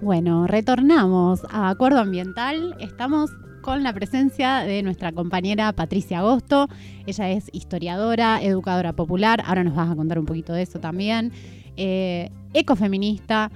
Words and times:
Bueno, 0.00 0.46
retornamos 0.46 1.40
a 1.50 1.70
Acuerdo 1.70 1.98
Ambiental. 1.98 2.76
Estamos 2.78 3.32
con 3.62 3.82
la 3.82 3.92
presencia 3.92 4.58
de 4.60 4.84
nuestra 4.84 5.10
compañera 5.10 5.72
Patricia 5.72 6.20
Agosto. 6.20 6.68
Ella 7.04 7.30
es 7.30 7.50
historiadora, 7.52 8.40
educadora 8.40 8.92
popular. 8.92 9.42
Ahora 9.44 9.64
nos 9.64 9.74
vas 9.74 9.90
a 9.90 9.96
contar 9.96 10.20
un 10.20 10.24
poquito 10.24 10.52
de 10.52 10.62
eso 10.62 10.78
también. 10.78 11.32
Eh, 11.76 12.30
ecofeminista, 12.54 13.50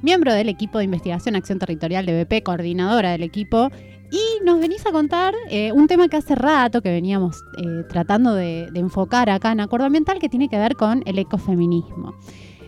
miembro 0.00 0.32
del 0.32 0.48
equipo 0.48 0.78
de 0.78 0.84
investigación 0.84 1.36
Acción 1.36 1.58
Territorial 1.58 2.06
de 2.06 2.24
BP, 2.24 2.42
coordinadora 2.42 3.10
del 3.10 3.22
equipo. 3.22 3.68
Y 4.10 4.44
nos 4.46 4.60
venís 4.60 4.86
a 4.86 4.92
contar 4.92 5.34
eh, 5.50 5.72
un 5.72 5.88
tema 5.88 6.08
que 6.08 6.16
hace 6.16 6.34
rato 6.34 6.80
que 6.80 6.90
veníamos 6.90 7.44
eh, 7.58 7.84
tratando 7.90 8.34
de, 8.34 8.68
de 8.72 8.80
enfocar 8.80 9.28
acá 9.28 9.52
en 9.52 9.60
Acuerdo 9.60 9.84
Ambiental 9.84 10.18
que 10.18 10.30
tiene 10.30 10.48
que 10.48 10.56
ver 10.56 10.74
con 10.74 11.02
el 11.04 11.18
ecofeminismo. 11.18 12.14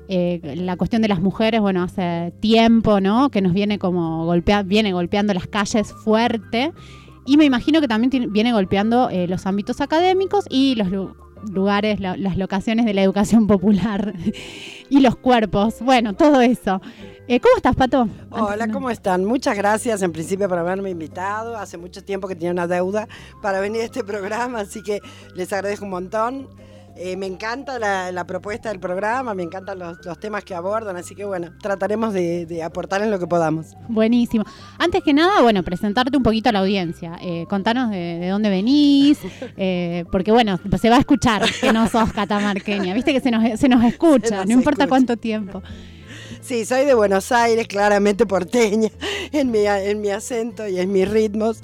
Eh, 0.08 0.54
la 0.56 0.76
cuestión 0.76 1.02
de 1.02 1.08
las 1.08 1.20
mujeres, 1.20 1.60
bueno, 1.60 1.82
hace 1.82 2.32
tiempo, 2.40 3.00
¿no? 3.00 3.30
Que 3.30 3.40
nos 3.40 3.52
viene 3.52 3.78
como 3.78 4.24
golpea, 4.26 4.62
viene 4.62 4.92
golpeando 4.92 5.32
las 5.34 5.46
calles 5.46 5.92
fuerte. 5.92 6.72
Y 7.26 7.36
me 7.36 7.44
imagino 7.44 7.80
que 7.80 7.88
también 7.88 8.32
viene 8.32 8.52
golpeando 8.52 9.08
eh, 9.08 9.26
los 9.26 9.46
ámbitos 9.46 9.80
académicos 9.80 10.44
y 10.50 10.74
los 10.74 10.88
lugares, 11.50 12.00
las 12.00 12.36
locaciones 12.36 12.84
de 12.84 12.94
la 12.94 13.02
educación 13.02 13.46
popular 13.48 14.14
y 14.90 15.00
los 15.00 15.16
cuerpos. 15.16 15.76
Bueno, 15.80 16.14
todo 16.14 16.40
eso. 16.40 16.80
Eh, 17.26 17.40
¿Cómo 17.40 17.56
estás, 17.56 17.74
Pato? 17.74 18.06
Hola, 18.30 18.68
¿cómo 18.68 18.90
están? 18.90 19.24
Muchas 19.24 19.56
gracias 19.56 20.02
en 20.02 20.12
principio 20.12 20.46
por 20.46 20.58
haberme 20.58 20.90
invitado. 20.90 21.56
Hace 21.56 21.78
mucho 21.78 22.04
tiempo 22.04 22.28
que 22.28 22.34
tenía 22.34 22.50
una 22.50 22.66
deuda 22.66 23.08
para 23.40 23.60
venir 23.60 23.80
a 23.80 23.84
este 23.84 24.04
programa, 24.04 24.60
así 24.60 24.82
que 24.82 25.00
les 25.34 25.50
agradezco 25.54 25.86
un 25.86 25.92
montón. 25.92 26.48
Eh, 26.96 27.16
me 27.16 27.26
encanta 27.26 27.78
la, 27.80 28.24
propuesta 28.24 28.68
del 28.68 28.78
programa, 28.78 29.34
me 29.34 29.42
encantan 29.42 29.78
los, 29.78 29.98
temas 30.20 30.44
que 30.44 30.54
abordan, 30.54 30.96
así 30.96 31.16
que 31.16 31.24
bueno, 31.24 31.52
trataremos 31.60 32.14
de, 32.14 32.62
aportar 32.62 33.02
en 33.02 33.10
lo 33.10 33.18
que 33.18 33.26
podamos. 33.26 33.74
Buenísimo. 33.88 34.44
Antes 34.78 35.02
que 35.02 35.12
nada, 35.12 35.42
bueno, 35.42 35.62
presentarte 35.64 36.16
un 36.16 36.22
poquito 36.22 36.50
a 36.50 36.52
la 36.52 36.60
audiencia. 36.60 37.18
Eh, 37.20 37.46
contanos 37.48 37.90
de, 37.90 38.28
dónde 38.28 38.48
venís, 38.48 39.18
eh, 39.56 40.04
porque 40.12 40.30
bueno, 40.30 40.60
se 40.80 40.88
va 40.88 40.96
a 40.96 41.00
escuchar 41.00 41.42
que 41.60 41.72
no 41.72 41.88
sos 41.88 42.12
catamarqueña, 42.12 42.94
viste 42.94 43.12
que 43.12 43.20
se 43.20 43.32
nos, 43.32 43.58
se 43.58 43.68
nos 43.68 43.84
escucha, 43.84 44.44
no 44.44 44.52
importa 44.52 44.86
cuánto 44.86 45.16
tiempo. 45.16 45.62
Sí, 46.40 46.64
soy 46.64 46.84
de 46.84 46.94
Buenos 46.94 47.32
Aires, 47.32 47.66
claramente 47.66 48.24
porteña 48.24 48.90
en 49.32 49.50
mi, 49.50 49.66
en 49.66 50.00
mi 50.00 50.10
acento 50.10 50.68
y 50.68 50.78
en 50.78 50.92
mis 50.92 51.08
ritmos. 51.08 51.60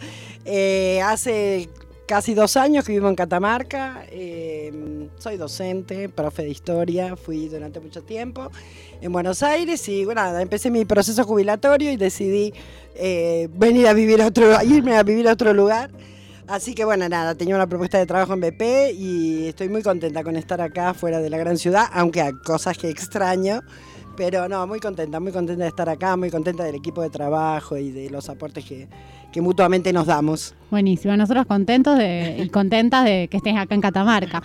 hace 1.04 1.68
casi 2.10 2.34
dos 2.34 2.56
años 2.56 2.84
que 2.84 2.90
vivo 2.90 3.08
en 3.08 3.14
Catamarca. 3.14 4.04
Em, 4.10 5.08
soy 5.16 5.36
docente, 5.36 6.08
profe 6.08 6.42
de 6.42 6.48
historia, 6.48 7.14
fui 7.14 7.46
durante 7.46 7.78
mucho 7.78 8.02
tiempo 8.02 8.50
en 9.00 9.12
Buenos 9.12 9.44
Aires 9.44 9.88
y 9.88 10.04
bueno, 10.04 10.20
empecé 10.40 10.72
mi 10.72 10.84
proceso 10.84 11.22
jubilatorio 11.22 11.92
y 11.92 11.96
decidí 11.96 12.52
eh, 12.96 13.48
venir 13.52 13.86
a 13.86 13.92
vivir 13.92 14.20
a 14.22 14.26
otro, 14.26 14.60
irme 14.64 14.96
a 14.96 15.04
vivir 15.04 15.28
a 15.28 15.34
otro 15.34 15.54
lugar. 15.54 15.92
Así 16.48 16.74
que 16.74 16.84
bueno, 16.84 17.08
nada, 17.08 17.36
tenía 17.36 17.54
una 17.54 17.68
propuesta 17.68 17.98
de 17.98 18.06
trabajo 18.06 18.34
en 18.34 18.40
BP 18.40 18.92
y 18.92 19.46
estoy 19.46 19.68
muy 19.68 19.84
contenta 19.84 20.24
con 20.24 20.34
estar 20.34 20.60
acá 20.60 20.94
fuera 20.94 21.20
de 21.20 21.30
la 21.30 21.38
gran 21.38 21.58
ciudad, 21.58 21.84
aunque 21.92 22.22
hay 22.22 22.32
cosas 22.44 22.76
que 22.76 22.90
extraño. 22.90 23.60
Pero 24.16 24.48
no, 24.48 24.66
muy 24.66 24.80
contenta, 24.80 25.20
muy 25.20 25.32
contenta 25.32 25.62
de 25.62 25.68
estar 25.68 25.88
acá, 25.88 26.16
muy 26.16 26.30
contenta 26.30 26.64
del 26.64 26.74
equipo 26.74 27.00
de 27.02 27.10
trabajo 27.10 27.76
y 27.76 27.90
de 27.90 28.10
los 28.10 28.28
aportes 28.28 28.64
que, 28.64 28.88
que 29.32 29.40
mutuamente 29.40 29.92
nos 29.92 30.06
damos. 30.06 30.54
Buenísimo, 30.70 31.16
nosotros 31.16 31.46
contentos 31.46 31.98
y 32.00 32.48
contentas 32.48 33.04
de 33.04 33.28
que 33.30 33.36
estés 33.36 33.56
acá 33.56 33.74
en 33.74 33.80
Catamarca. 33.80 34.42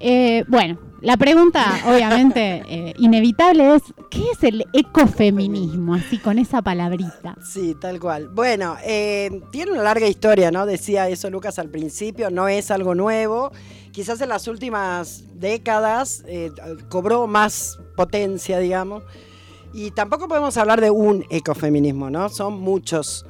Eh, 0.00 0.44
bueno, 0.48 0.78
la 1.02 1.18
pregunta, 1.18 1.78
obviamente, 1.86 2.62
eh, 2.68 2.94
inevitable 2.98 3.74
es, 3.74 3.82
¿qué 4.10 4.30
es 4.32 4.42
el 4.42 4.64
ecofeminismo? 4.72 5.94
Así 5.94 6.18
con 6.18 6.38
esa 6.38 6.62
palabrita. 6.62 7.36
Sí, 7.46 7.76
tal 7.78 8.00
cual. 8.00 8.28
Bueno, 8.28 8.76
eh, 8.82 9.42
tiene 9.52 9.72
una 9.72 9.82
larga 9.82 10.08
historia, 10.08 10.50
¿no? 10.50 10.64
Decía 10.64 11.08
eso 11.08 11.30
Lucas 11.30 11.58
al 11.58 11.68
principio, 11.68 12.30
no 12.30 12.48
es 12.48 12.70
algo 12.70 12.94
nuevo. 12.94 13.52
Quizás 13.92 14.20
en 14.22 14.30
las 14.30 14.48
últimas 14.48 15.24
décadas 15.34 16.24
cobró 16.88 17.26
más 17.26 17.78
potencia, 17.96 18.58
digamos. 18.58 19.02
Y 19.74 19.90
tampoco 19.90 20.28
podemos 20.28 20.56
hablar 20.56 20.80
de 20.80 20.90
un 20.90 21.26
ecofeminismo, 21.28 22.08
¿no? 22.08 22.28
Son 22.28 22.54
muchos 22.60 23.26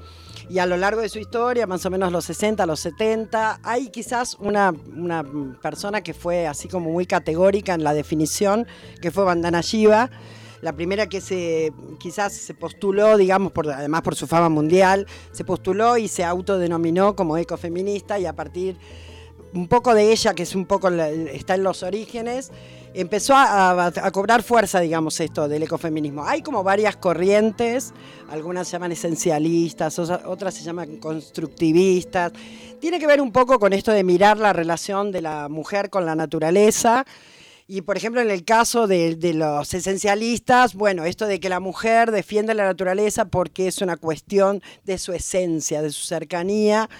y 0.50 0.58
a 0.58 0.66
lo 0.66 0.76
largo 0.76 1.00
de 1.00 1.08
su 1.08 1.20
historia, 1.20 1.68
más 1.68 1.86
o 1.86 1.90
menos 1.90 2.10
los 2.10 2.24
60, 2.24 2.66
los 2.66 2.80
70, 2.80 3.60
hay 3.62 3.88
quizás 3.88 4.36
una, 4.40 4.74
una 4.96 5.24
persona 5.62 6.00
que 6.00 6.12
fue 6.12 6.48
así 6.48 6.66
como 6.66 6.90
muy 6.90 7.06
categórica 7.06 7.72
en 7.72 7.84
la 7.84 7.94
definición, 7.94 8.66
que 9.00 9.12
fue 9.12 9.22
Bandana 9.22 9.60
Shiva. 9.60 10.10
La 10.60 10.72
primera 10.72 11.06
que 11.06 11.20
se 11.20 11.72
quizás 12.00 12.32
se 12.32 12.52
postuló, 12.52 13.16
digamos, 13.16 13.52
por, 13.52 13.70
además 13.70 14.02
por 14.02 14.16
su 14.16 14.26
fama 14.26 14.48
mundial, 14.48 15.06
se 15.30 15.44
postuló 15.44 15.96
y 15.96 16.08
se 16.08 16.24
autodenominó 16.24 17.14
como 17.14 17.36
ecofeminista 17.36 18.18
y 18.18 18.26
a 18.26 18.34
partir 18.34 18.76
un 19.54 19.68
poco 19.68 19.94
de 19.94 20.10
ella, 20.10 20.34
que 20.34 20.42
es 20.42 20.56
un 20.56 20.66
poco 20.66 20.88
está 20.88 21.54
en 21.54 21.62
los 21.62 21.84
orígenes, 21.84 22.50
empezó 22.94 23.34
a, 23.36 23.92
cobrar 24.12 24.42
fuerza, 24.42 24.80
digamos, 24.80 25.20
esto 25.20 25.48
del 25.48 25.62
ecofeminismo. 25.62 26.24
Hay 26.24 26.42
como 26.42 26.62
varias 26.62 26.96
corrientes, 26.96 27.92
algunas 28.30 28.68
se 28.68 28.72
llaman 28.72 28.92
esencialistas, 28.92 29.98
otras 29.98 30.54
se 30.54 30.62
llaman 30.62 30.96
constructivistas. 30.96 32.32
Tiene 32.80 32.98
que 32.98 33.06
ver 33.06 33.20
un 33.20 33.32
poco 33.32 33.58
con 33.58 33.72
esto 33.72 33.92
de 33.92 34.04
mirar 34.04 34.38
la 34.38 34.52
relación 34.52 35.12
de 35.12 35.22
la 35.22 35.48
mujer 35.48 35.90
con 35.90 36.06
la 36.06 36.14
naturaleza. 36.14 37.04
Y 37.66 37.82
por 37.82 37.96
ejemplo, 37.96 38.20
en 38.20 38.30
el 38.30 38.44
caso 38.44 38.88
de, 38.88 39.14
de, 39.14 39.32
los 39.32 39.72
esencialistas, 39.74 40.74
bueno, 40.74 41.04
esto 41.04 41.26
de 41.26 41.38
que 41.38 41.48
la 41.48 41.60
mujer 41.60 42.10
defiende 42.10 42.52
la 42.52 42.64
naturaleza 42.64 43.26
porque 43.26 43.68
es 43.68 43.80
una 43.80 43.96
cuestión 43.96 44.60
de 44.82 44.98
su 44.98 45.12
esencia, 45.12 45.80
de 45.80 45.92
su 45.92 46.04
cercanía 46.04 46.90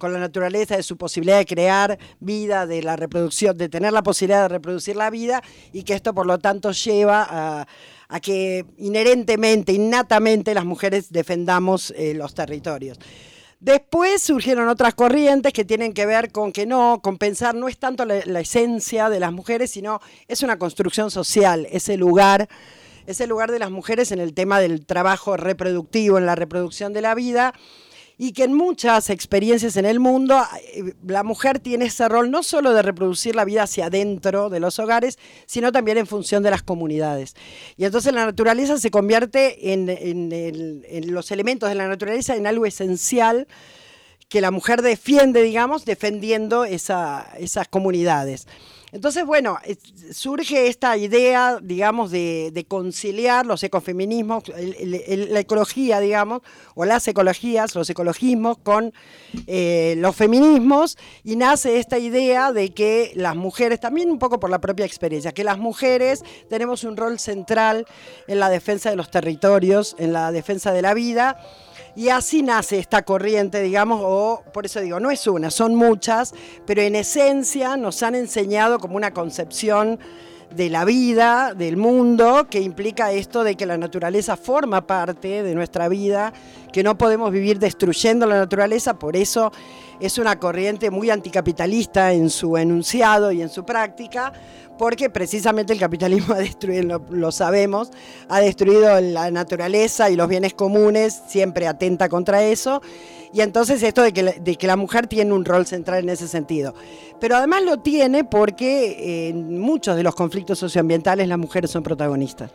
con 0.00 0.12
la 0.12 0.18
naturaleza, 0.18 0.76
de 0.76 0.82
su 0.82 0.96
posibilidad 0.96 1.38
de 1.38 1.46
crear 1.46 1.96
vida, 2.18 2.66
de 2.66 2.82
la 2.82 2.96
reproducción, 2.96 3.56
de 3.56 3.68
tener 3.68 3.92
la 3.92 4.02
posibilidad 4.02 4.42
de 4.42 4.48
reproducir 4.48 4.96
la 4.96 5.10
vida 5.10 5.40
y 5.72 5.84
que 5.84 5.94
esto 5.94 6.12
por 6.12 6.26
lo 6.26 6.40
tanto 6.40 6.72
lleva 6.72 7.66
a, 8.08 8.20
que 8.20 8.66
inherentemente, 8.78 9.72
innatamente 9.72 10.52
las 10.52 10.64
mujeres 10.64 11.12
defendamos 11.12 11.92
eh, 11.96 12.14
los 12.14 12.34
territorios. 12.34 12.98
Después 13.60 14.20
surgieron 14.22 14.68
otras 14.68 14.94
corrientes 14.94 15.52
que 15.52 15.64
tienen 15.64 15.92
que 15.92 16.06
ver 16.06 16.32
con 16.32 16.50
que 16.50 16.66
no, 16.66 17.00
con 17.00 17.18
pensar 17.18 17.54
no 17.54 17.68
es 17.68 17.78
tanto 17.78 18.04
la, 18.04 18.22
la 18.24 18.40
esencia 18.40 19.08
de 19.08 19.20
las 19.20 19.32
mujeres, 19.32 19.70
sino 19.70 20.00
es 20.26 20.42
una 20.42 20.58
construcción 20.58 21.12
social, 21.12 21.68
ese 21.70 21.96
lugar 21.96 22.48
ese 23.06 23.26
lugar 23.26 23.50
de 23.50 23.58
las 23.58 23.70
mujeres 23.70 24.12
en 24.12 24.20
el 24.20 24.34
tema 24.34 24.60
del 24.60 24.86
trabajo 24.86 25.36
reproductivo, 25.36 26.18
en 26.18 26.26
la 26.26 26.36
reproducción 26.36 26.92
de 26.92 27.00
la 27.00 27.14
vida, 27.14 27.54
y 28.22 28.32
que 28.32 28.44
en 28.44 28.52
muchas 28.52 29.08
experiencias 29.08 29.78
en 29.78 29.86
el 29.86 29.98
mundo 29.98 30.38
eh, 30.74 30.92
la 31.06 31.22
mujer 31.22 31.58
tiene 31.58 31.86
ese 31.86 32.06
rol 32.06 32.30
no 32.30 32.42
solo 32.42 32.74
de 32.74 32.82
reproducir 32.82 33.34
la 33.34 33.46
vida 33.46 33.62
hacia 33.62 33.86
adentro 33.86 34.50
de 34.50 34.60
los 34.60 34.78
hogares, 34.78 35.18
sino 35.46 35.72
también 35.72 35.96
en 35.96 36.06
función 36.06 36.42
de 36.42 36.50
las 36.50 36.62
comunidades. 36.62 37.34
Y 37.78 37.86
entonces 37.86 38.12
la 38.12 38.26
naturaleza 38.26 38.76
se 38.76 38.90
convierte 38.90 39.72
en, 39.72 39.88
en 39.88 41.14
los 41.14 41.30
elementos 41.30 41.70
de 41.70 41.76
la 41.76 41.88
naturaleza 41.88 42.36
en 42.36 42.46
algo 42.46 42.66
esencial 42.66 43.48
que 44.28 44.42
la 44.42 44.50
mujer 44.50 44.82
defiende, 44.82 45.42
digamos, 45.42 45.86
defendiendo 45.86 46.66
esa, 46.66 47.26
esas 47.38 47.68
comunidades. 47.68 48.46
Entonces, 48.92 49.24
bueno, 49.24 49.58
surge 50.12 50.66
esta 50.66 50.96
idea, 50.96 51.58
digamos, 51.62 52.10
de, 52.10 52.66
conciliar 52.68 53.46
los 53.46 53.62
ecofeminismos, 53.62 54.44
la 54.48 55.40
ecología, 55.40 56.00
digamos, 56.00 56.42
o 56.74 56.84
las 56.84 57.06
ecologías, 57.06 57.74
los 57.74 57.88
ecologismos 57.88 58.58
con 58.58 58.92
eh, 59.46 59.94
los 59.98 60.16
feminismos, 60.16 60.98
y 61.22 61.36
nace 61.36 61.78
esta 61.78 61.98
idea 61.98 62.52
de 62.52 62.74
que 62.74 63.12
las 63.14 63.36
mujeres, 63.36 63.78
también 63.80 64.10
un 64.10 64.18
poco 64.18 64.40
por 64.40 64.50
la 64.50 64.60
propia 64.60 64.86
experiencia, 64.86 65.32
que 65.32 65.44
las 65.44 65.58
mujeres 65.58 66.24
tenemos 66.48 66.82
un 66.82 66.96
rol 66.96 67.18
central 67.18 67.86
en 68.26 68.40
la 68.40 68.48
defensa 68.48 68.90
de 68.90 68.96
los 68.96 69.10
territorios, 69.10 69.94
en 69.98 70.12
la 70.12 70.32
defensa 70.32 70.72
de 70.72 70.82
la 70.82 70.94
vida, 70.94 71.38
y 71.96 72.08
así 72.08 72.42
nace 72.42 72.78
esta 72.78 73.02
corriente, 73.02 73.60
digamos, 73.62 74.00
o 74.04 74.42
por 74.52 74.66
eso 74.66 74.80
digo, 74.80 75.00
no 75.00 75.10
es 75.10 75.26
una, 75.26 75.50
son 75.50 75.74
muchas, 75.74 76.34
pero 76.66 76.82
en 76.82 76.94
esencia 76.94 77.76
nos 77.76 78.02
han 78.02 78.14
enseñado 78.14 78.78
como 78.80 78.96
una 78.96 79.12
concepción 79.12 79.98
de 80.54 80.68
la 80.68 80.84
vida, 80.84 81.54
del 81.54 81.76
mundo, 81.76 82.48
que 82.50 82.60
implica 82.60 83.12
esto 83.12 83.44
de 83.44 83.54
que 83.54 83.66
la 83.66 83.78
naturaleza 83.78 84.36
forma 84.36 84.86
parte 84.86 85.42
de 85.42 85.54
nuestra 85.54 85.88
vida, 85.88 86.32
que 86.72 86.82
no 86.82 86.98
podemos 86.98 87.30
vivir 87.30 87.58
destruyendo 87.58 88.26
la 88.26 88.38
naturaleza, 88.38 88.98
por 88.98 89.16
eso 89.16 89.52
es 90.00 90.18
una 90.18 90.38
corriente 90.38 90.90
muy 90.90 91.10
anticapitalista 91.10 92.12
en 92.12 92.30
su 92.30 92.56
enunciado 92.56 93.30
y 93.30 93.42
en 93.42 93.48
su 93.48 93.64
práctica, 93.64 94.32
porque 94.76 95.10
precisamente 95.10 95.72
el 95.72 95.78
capitalismo 95.78 96.34
ha 96.34 96.38
destruido, 96.38 97.00
lo, 97.10 97.32
sabemos, 97.32 97.90
ha 98.28 98.40
destruido 98.40 99.00
la 99.00 99.30
naturaleza 99.30 100.10
y 100.10 100.16
los 100.16 100.28
bienes 100.28 100.54
comunes, 100.54 101.22
siempre 101.28 101.68
atenta 101.68 102.08
contra 102.08 102.42
eso. 102.42 102.80
Y 103.32 103.42
entonces 103.42 103.82
esto 103.82 104.02
de 104.02 104.12
que, 104.12 104.22
de 104.22 104.56
que 104.56 104.66
la 104.66 104.76
mujer 104.76 105.06
tiene 105.06 105.32
un 105.32 105.44
rol 105.44 105.66
central 105.66 106.02
en 106.02 106.08
ese 106.10 106.26
sentido. 106.26 106.74
Pero 107.20 107.36
además 107.36 107.62
lo 107.62 107.78
tiene 107.78 108.24
porque 108.24 109.28
en 109.28 109.58
muchos 109.58 109.96
de 109.96 110.02
los 110.02 110.14
conflictos 110.14 110.58
socioambientales 110.58 111.28
las 111.28 111.38
mujeres 111.38 111.70
son 111.70 111.82
protagonistas. 111.82 112.50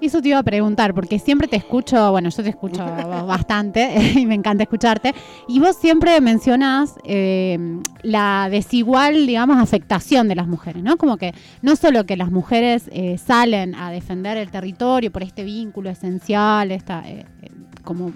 Eso 0.00 0.22
te 0.22 0.28
iba 0.28 0.38
a 0.38 0.44
preguntar, 0.44 0.94
porque 0.94 1.18
siempre 1.18 1.48
te 1.48 1.56
escucho, 1.56 2.12
bueno, 2.12 2.28
yo 2.30 2.42
te 2.42 2.50
escucho 2.50 2.84
bastante 3.26 4.12
y 4.16 4.26
me 4.26 4.34
encanta 4.34 4.62
escucharte, 4.62 5.14
y 5.48 5.58
vos 5.58 5.76
siempre 5.76 6.20
mencionás 6.20 6.94
eh, 7.04 7.58
la 8.02 8.48
desigual, 8.48 9.26
digamos, 9.26 9.58
afectación 9.58 10.28
de 10.28 10.36
las 10.36 10.46
mujeres, 10.46 10.82
¿no? 10.82 10.96
Como 10.96 11.16
que 11.16 11.34
no 11.62 11.74
solo 11.74 12.06
que 12.06 12.16
las 12.16 12.30
mujeres 12.30 12.84
eh, 12.92 13.18
salen 13.18 13.74
a 13.74 13.90
defender 13.90 14.36
el 14.36 14.50
territorio 14.50 15.10
por 15.10 15.24
este 15.24 15.42
vínculo 15.42 15.90
esencial, 15.90 16.70
esta 16.70 17.02
eh, 17.04 17.26
como 17.88 18.12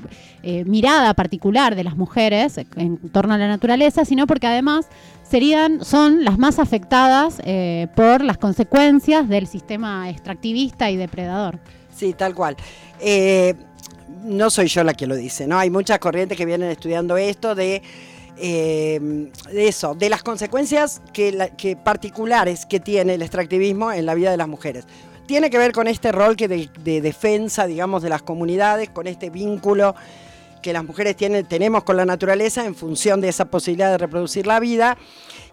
mirada 0.67 1.15
particular 1.15 1.75
de 1.75 1.83
las 1.83 1.97
mujeres 1.97 2.59
en 2.77 2.99
torno 3.09 3.33
a 3.33 3.39
la 3.39 3.49
naturaleza, 3.49 4.05
sino 4.05 4.27
porque 4.27 4.47
además 4.47 4.87
serían, 5.33 5.83
son 5.83 6.25
las 6.25 6.39
más 6.39 6.59
afectadas 6.59 7.41
eh, 7.47 7.87
por 7.97 8.23
las 8.23 8.37
consecuencias 8.37 9.31
del 9.31 9.47
sistema 9.47 10.11
extractivista 10.11 10.91
y 10.91 10.97
depredador. 10.99 11.59
Sí, 11.97 12.13
tal 12.13 12.35
cual. 12.35 12.55
Eh, 13.01 13.55
no 14.25 14.51
soy 14.51 14.67
yo 14.67 14.85
la 14.85 14.93
que 14.93 15.07
lo 15.07 15.17
dice, 15.17 15.47
¿no? 15.47 15.59
Hay 15.59 15.71
muchas 15.71 15.99
corrientes 16.01 16.37
que 16.37 16.45
vienen 16.45 16.71
estudiando 16.71 17.17
esto 17.17 17.55
de, 17.55 17.81
eh, 18.37 19.31
eso, 19.55 19.95
de 19.95 20.11
las 20.11 20.23
consecuencias 20.23 21.01
que, 21.15 21.79
particulares 21.83 22.67
que 22.67 22.79
tiene 22.79 23.15
el 23.15 23.23
extractivismo 23.23 23.91
en 23.91 24.05
la 24.05 24.15
vida 24.15 24.33
de 24.33 24.37
las 24.37 24.49
mujeres. 24.49 24.85
Tiene 25.33 25.49
que 25.49 25.57
ver 25.57 25.73
con 25.73 25.89
este 25.89 26.13
rol 26.13 26.37
que 26.37 26.47
de 26.47 27.01
defensa, 27.01 27.67
digamos, 27.67 28.03
de 28.03 28.11
las 28.11 28.21
comunidades, 28.21 28.91
con 28.91 29.07
este 29.07 29.31
vínculo 29.31 29.95
que 30.61 30.75
las 30.75 30.85
mujeres 30.85 31.17
tienen, 31.17 31.47
tenemos 31.47 31.85
con 31.85 31.97
la 31.97 32.05
naturaleza 32.05 32.67
en 32.67 32.75
función 32.75 33.23
de 33.23 33.31
esa 33.31 33.47
posibilidad 33.47 33.91
de 33.91 33.97
reproducir 33.97 34.47
la 34.47 34.61
vida. 34.61 34.99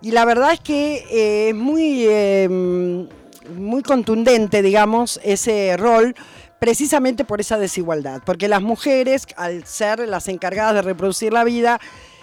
Y 0.02 0.12
la 0.12 0.26
verdad 0.26 0.52
es 0.52 0.60
que 0.60 1.06
eh, 1.10 1.50
es 1.52 1.56
muy, 1.56 2.06
em, 2.10 3.08
muy 3.56 3.82
contundente, 3.82 4.62
digamos, 4.62 5.18
ese 5.24 5.78
rol 5.78 6.14
precisamente 6.60 7.24
por 7.24 7.40
esa 7.40 7.58
desigualdad, 7.58 8.22
porque 8.26 8.50
las 8.50 8.62
mujeres, 8.62 9.28
al 9.38 9.64
ser 9.64 10.06
las 10.10 10.28
encargadas 10.28 10.76
de 10.76 10.82
reproducir 10.82 11.32
la 11.32 11.46
vida, 11.46 11.80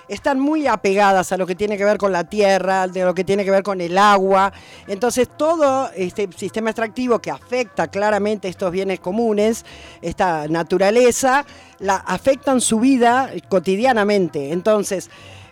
están 0.08 0.38
muy 0.38 0.66
apegadas 0.66 1.32
a 1.32 1.36
lo 1.36 1.46
que 1.46 1.54
tiene 1.54 1.76
que 1.76 1.84
ver 1.84 1.98
con 1.98 2.12
la 2.12 2.24
tierra, 2.24 2.86
de 2.86 3.04
lo 3.04 3.14
que 3.14 3.24
tiene 3.24 3.44
que 3.44 3.50
ver 3.50 3.62
con 3.62 3.80
el 3.80 3.98
agua. 3.98 4.52
Entonces 4.86 5.28
todo 5.36 5.90
este 5.94 6.28
sistema 6.36 6.70
extractivo 6.70 7.18
que 7.18 7.30
afecta 7.30 7.88
claramente 7.88 8.48
estos 8.48 8.70
bienes 8.70 9.00
comunes, 9.00 9.64
esta 10.02 10.48
naturaleza, 10.48 11.44
la 11.78 11.96
afectan 11.96 12.60
su 12.60 12.80
vida 12.80 13.30
cotidianamente. 13.48 14.52
Entonces, 14.52 15.10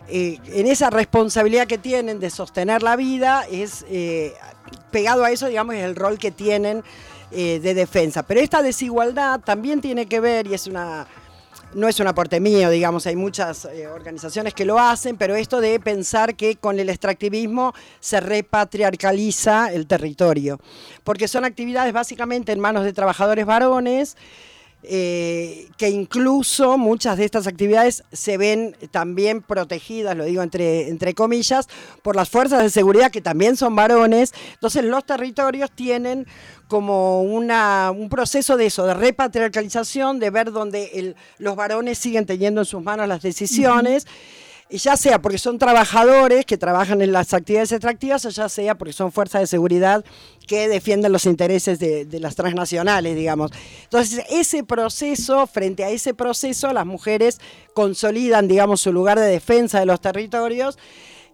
eh, 0.08 0.38
en 0.46 0.66
esa 0.66 0.90
responsabilidad 0.90 1.66
que 1.66 1.78
tienen 1.78 2.20
de 2.20 2.30
sostener 2.30 2.82
la 2.82 2.96
vida, 2.96 3.46
es 3.50 3.86
eh, 3.88 4.34
pegado 4.90 5.24
a 5.24 5.30
eso, 5.30 5.46
digamos, 5.46 5.74
es 5.74 5.84
el 5.84 5.96
rol 5.96 6.18
que 6.18 6.30
tienen 6.30 6.84
eh, 7.30 7.58
de 7.60 7.74
defensa. 7.74 8.22
Pero 8.22 8.40
esta 8.40 8.62
desigualdad 8.62 9.40
también 9.40 9.80
tiene 9.80 10.06
que 10.06 10.20
ver, 10.20 10.46
y 10.46 10.54
es 10.54 10.66
una 10.66 11.06
no 11.74 11.88
es 11.88 12.00
un 12.00 12.06
aporte 12.06 12.40
mío, 12.40 12.70
digamos, 12.70 13.06
hay 13.06 13.16
muchas 13.16 13.64
eh, 13.66 13.86
organizaciones 13.86 14.54
que 14.54 14.64
lo 14.64 14.78
hacen, 14.78 15.16
pero 15.16 15.34
esto 15.34 15.60
de 15.60 15.78
pensar 15.80 16.34
que 16.36 16.56
con 16.56 16.78
el 16.78 16.88
extractivismo 16.88 17.74
se 18.00 18.20
repatriarcaliza 18.20 19.72
el 19.72 19.86
territorio, 19.86 20.60
porque 21.02 21.28
son 21.28 21.44
actividades 21.44 21.92
básicamente 21.92 22.52
en 22.52 22.60
manos 22.60 22.84
de 22.84 22.92
trabajadores 22.92 23.44
varones, 23.46 24.16
eh, 24.86 25.68
que 25.78 25.88
incluso 25.88 26.76
muchas 26.76 27.16
de 27.16 27.24
estas 27.24 27.46
actividades 27.46 28.04
se 28.12 28.36
ven 28.36 28.76
también 28.90 29.40
protegidas, 29.40 30.14
lo 30.14 30.26
digo 30.26 30.42
entre, 30.42 30.88
entre 30.88 31.14
comillas, 31.14 31.68
por 32.02 32.16
las 32.16 32.28
fuerzas 32.28 32.62
de 32.62 32.68
seguridad 32.68 33.10
que 33.10 33.22
también 33.22 33.56
son 33.56 33.74
varones. 33.74 34.34
Entonces 34.52 34.84
los 34.84 35.06
territorios 35.06 35.70
tienen 35.70 36.26
como 36.68 37.22
una, 37.22 37.90
un 37.90 38.08
proceso 38.08 38.56
de 38.56 38.66
eso, 38.66 38.86
de 38.86 38.94
repatriarcalización, 38.94 40.18
de 40.18 40.30
ver 40.30 40.52
donde 40.52 41.14
los 41.38 41.56
varones 41.56 41.98
siguen 41.98 42.26
teniendo 42.26 42.62
en 42.62 42.64
sus 42.64 42.82
manos 42.82 43.08
las 43.08 43.22
decisiones 43.22 44.06
ya 44.70 44.96
sea 44.96 45.20
porque 45.20 45.38
son 45.38 45.58
trabajadores 45.58 46.44
que 46.46 46.56
trabajan 46.56 47.00
en 47.02 47.12
las 47.12 47.32
actividades 47.34 47.72
extractivas, 47.72 48.24
o 48.24 48.30
ya 48.30 48.48
sea 48.48 48.74
porque 48.76 48.92
son 48.92 49.12
fuerzas 49.12 49.42
de 49.42 49.46
seguridad 49.46 50.04
que 50.46 50.68
defienden 50.68 51.12
los 51.12 51.26
intereses 51.26 51.78
de, 51.78 52.06
las 52.20 52.34
transnacionales, 52.34 53.14
digamos. 53.14 53.50
Entonces, 53.84 54.24
ese 54.30 54.64
proceso, 54.64 55.46
frente 55.46 55.84
a 55.84 55.90
ese 55.90 56.14
proceso, 56.14 56.72
las 56.72 56.86
mujeres 56.86 57.40
consolidan, 57.74 58.48
digamos, 58.48 58.80
su 58.80 58.92
lugar 58.92 59.18
de 59.18 59.26
defensa 59.26 59.80
de 59.80 59.86
los 59.86 60.00
territorios. 60.00 60.78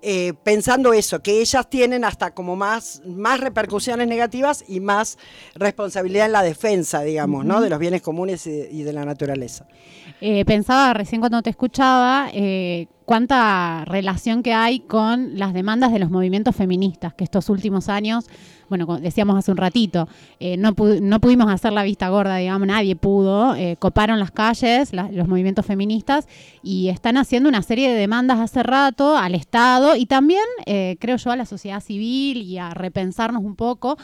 Eh, 0.02 0.32
pensando 0.44 0.94
eso, 0.94 1.20
que 1.20 1.40
ellas 1.42 1.68
tienen 1.68 2.04
hasta 2.04 2.30
como 2.30 2.56
más, 2.56 3.02
más 3.04 3.38
repercusiones 3.38 4.08
negativas 4.08 4.64
y 4.66 4.80
más 4.80 5.18
responsabilidad 5.54 6.26
en 6.26 6.32
la 6.32 6.42
defensa, 6.42 7.02
digamos, 7.02 7.44
¿no? 7.44 7.60
de 7.60 7.68
los 7.68 7.78
bienes 7.78 8.00
comunes 8.00 8.46
y 8.46 8.82
de, 8.82 8.92
la 8.94 9.04
naturaleza. 9.04 9.66
Eh, 10.22 10.44
pensaba 10.46 10.94
recién 10.94 11.20
cuando 11.20 11.42
te 11.42 11.50
escuchaba, 11.50 12.30
eh, 12.32 12.86
cuánta 13.10 13.84
relación 13.86 14.44
que 14.44 14.54
hay 14.54 14.78
con 14.78 15.36
las 15.36 15.52
demandas 15.52 15.90
de 15.90 15.98
los 15.98 16.12
movimientos 16.12 16.54
feministas, 16.54 17.12
que 17.12 17.24
estos 17.24 17.48
últimos 17.48 17.88
años, 17.88 18.26
bueno, 18.68 18.86
decíamos 19.00 19.36
hace 19.36 19.50
un 19.50 19.56
ratito, 19.56 20.06
eh, 20.38 20.56
no, 20.56 20.76
pudimos 20.76 21.50
hacer 21.50 21.72
la 21.72 21.82
vista 21.82 22.08
gorda, 22.08 22.36
digamos, 22.36 22.68
nadie 22.68 22.94
pudo, 22.94 23.56
eh, 23.56 23.74
coparon 23.80 24.20
las 24.20 24.30
calles, 24.30 24.92
los 24.92 25.26
movimientos 25.26 25.66
feministas, 25.66 26.28
y 26.62 26.88
están 26.88 27.16
haciendo 27.16 27.48
una 27.48 27.62
serie 27.62 27.90
de 27.90 27.98
demandas 27.98 28.38
hace 28.38 28.62
rato 28.62 29.16
al 29.16 29.34
Estado 29.34 29.96
y 29.96 30.06
también, 30.06 30.44
eh, 30.66 30.96
creo 31.00 31.16
yo, 31.16 31.32
a 31.32 31.36
la 31.36 31.46
sociedad 31.46 31.80
civil 31.80 32.42
y 32.42 32.58
a 32.58 32.70
repensarnos 32.70 33.42
un 33.42 33.56
poco. 33.56 33.98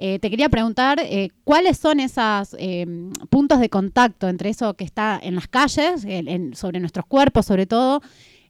Te 0.00 0.30
quería 0.30 0.48
preguntar 0.48 0.98
cuáles 1.44 1.76
son 1.76 2.00
esos 2.00 2.56
puntos 3.28 3.60
de 3.60 3.68
contacto 3.68 4.28
entre 4.28 4.48
eso 4.48 4.74
que 4.74 4.84
está 4.84 5.20
en 5.22 5.34
las 5.34 5.46
calles, 5.46 6.06
sobre 6.54 6.80
nuestros 6.80 7.04
cuerpos 7.04 7.44
sobre 7.44 7.66
todo, 7.66 8.00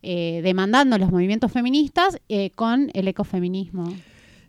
eh, 0.03 0.41
demandando 0.43 0.97
los 0.97 1.11
movimientos 1.11 1.53
feministas 1.53 2.19
eh, 2.31 2.51
con 2.55 2.91
el 2.95 3.07
ecofeminismo. 3.09 3.93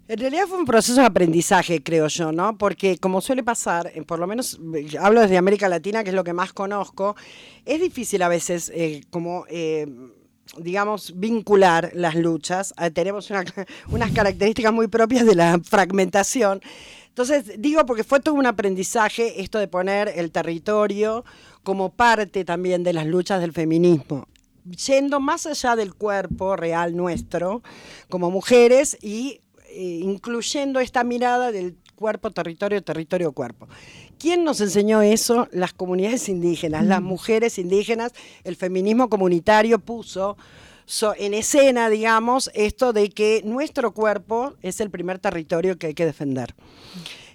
En 0.07 0.17
realidad 0.17 0.45
fue 0.47 0.57
un 0.57 0.65
proceso 0.65 1.01
de 1.01 1.07
aprendizaje, 1.07 1.83
creo 1.83 2.07
yo, 2.07 2.31
¿no? 2.31 2.57
Porque 2.57 2.97
como 2.97 3.19
suele 3.19 3.43
pasar, 3.43 3.91
por 4.07 4.19
lo 4.19 4.27
menos 4.27 4.59
hablo 4.99 5.21
desde 5.21 5.37
América 5.37 5.67
Latina, 5.67 6.03
que 6.03 6.09
es 6.09 6.15
lo 6.15 6.23
que 6.23 6.31
más 6.31 6.53
conozco, 6.53 7.17
es 7.65 7.81
difícil 7.81 8.21
a 8.21 8.29
veces 8.29 8.71
eh, 8.73 9.03
como 9.09 9.45
digamos, 10.57 11.13
vincular 11.15 11.91
las 11.93 12.15
luchas. 12.15 12.73
tenemos 12.93 13.31
unas 13.89 14.11
características 14.11 14.73
muy 14.73 14.87
propias 14.87 15.25
de 15.25 15.35
la 15.35 15.59
fragmentación. 15.63 16.61
Entonces, 17.07 17.53
digo 17.59 17.85
porque 17.85 18.03
fue 18.03 18.19
todo 18.19 18.35
un 18.35 18.45
aprendizaje 18.45 19.41
esto 19.41 19.59
de 19.59 19.67
poner 19.67 20.11
el 20.15 20.31
territorio 20.31 21.25
como 21.63 21.89
parte 21.93 22.45
también 22.45 22.83
de 22.83 22.93
las 22.93 23.05
luchas 23.05 23.41
del 23.41 23.51
feminismo 23.51 24.27
yendo 24.63 25.19
más 25.19 25.45
allá 25.45 25.75
del 25.75 25.93
cuerpo 25.95 26.55
real 26.55 26.95
nuestro 26.95 27.63
como 28.09 28.29
mujeres 28.29 28.97
y 29.01 29.41
eh, 29.69 30.01
incluyendo 30.03 30.79
esta 30.79 31.03
mirada 31.03 31.51
del 31.51 31.77
cuerpo, 31.95 32.31
territorio, 32.31 32.83
territorio, 32.83 33.31
cuerpo. 33.31 33.67
¿Quién 34.21 34.43
nos 34.43 34.61
enseñó 34.61 35.01
eso? 35.01 35.47
Las 35.51 35.73
comunidades 35.73 36.29
indígenas, 36.29 36.85
las 36.85 37.01
mm. 37.01 37.05
mujeres 37.05 37.57
indígenas, 37.57 38.11
el 38.43 38.55
feminismo 38.55 39.09
comunitario 39.09 39.79
puso 39.79 40.37
en 41.17 41.33
escena, 41.33 41.89
digamos, 41.89 42.51
esto 42.53 42.93
de 42.93 43.09
que 43.09 43.41
nuestro 43.43 43.95
cuerpo 43.95 44.53
es 44.61 44.79
el 44.79 44.91
primer 44.91 45.17
territorio 45.17 45.79
que 45.79 45.87
hay 45.87 45.93
que 45.95 46.05
defender. 46.05 46.53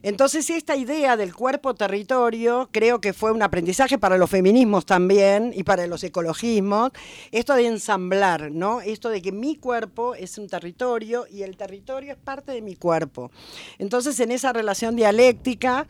Entonces, 0.05 0.49
esta 0.49 0.77
idea 0.77 1.17
del 1.17 1.35
cuerpo 1.35 1.75
territorio 1.75 2.69
creo 2.71 3.01
que 3.01 3.13
fue 3.13 3.33
un 3.33 3.43
aprendizaje 3.43 3.99
para 3.99 4.17
los 4.17 4.31
feminismos 4.31 4.87
también 4.87 5.53
y 5.57 5.65
para 5.65 5.89
los 5.89 6.05
ecologismos, 6.05 6.93
esto 7.33 7.55
de 7.55 7.67
ensamblar, 7.67 8.53
¿no? 8.53 8.81
Esto 8.81 9.09
de 9.09 9.21
que 9.21 9.33
mi 9.33 9.57
cuerpo 9.57 10.15
es 10.15 10.39
un 10.39 10.47
territorio 10.47 11.27
y 11.29 11.43
el 11.43 11.57
territorio 11.57 12.13
es 12.13 12.19
parte 12.19 12.53
de 12.53 12.63
mi 12.63 12.77
cuerpo. 12.77 13.33
Entonces, 13.79 14.21
en 14.21 14.31
esa 14.31 14.53
relación 14.53 14.95
dialéctica, 14.95 15.89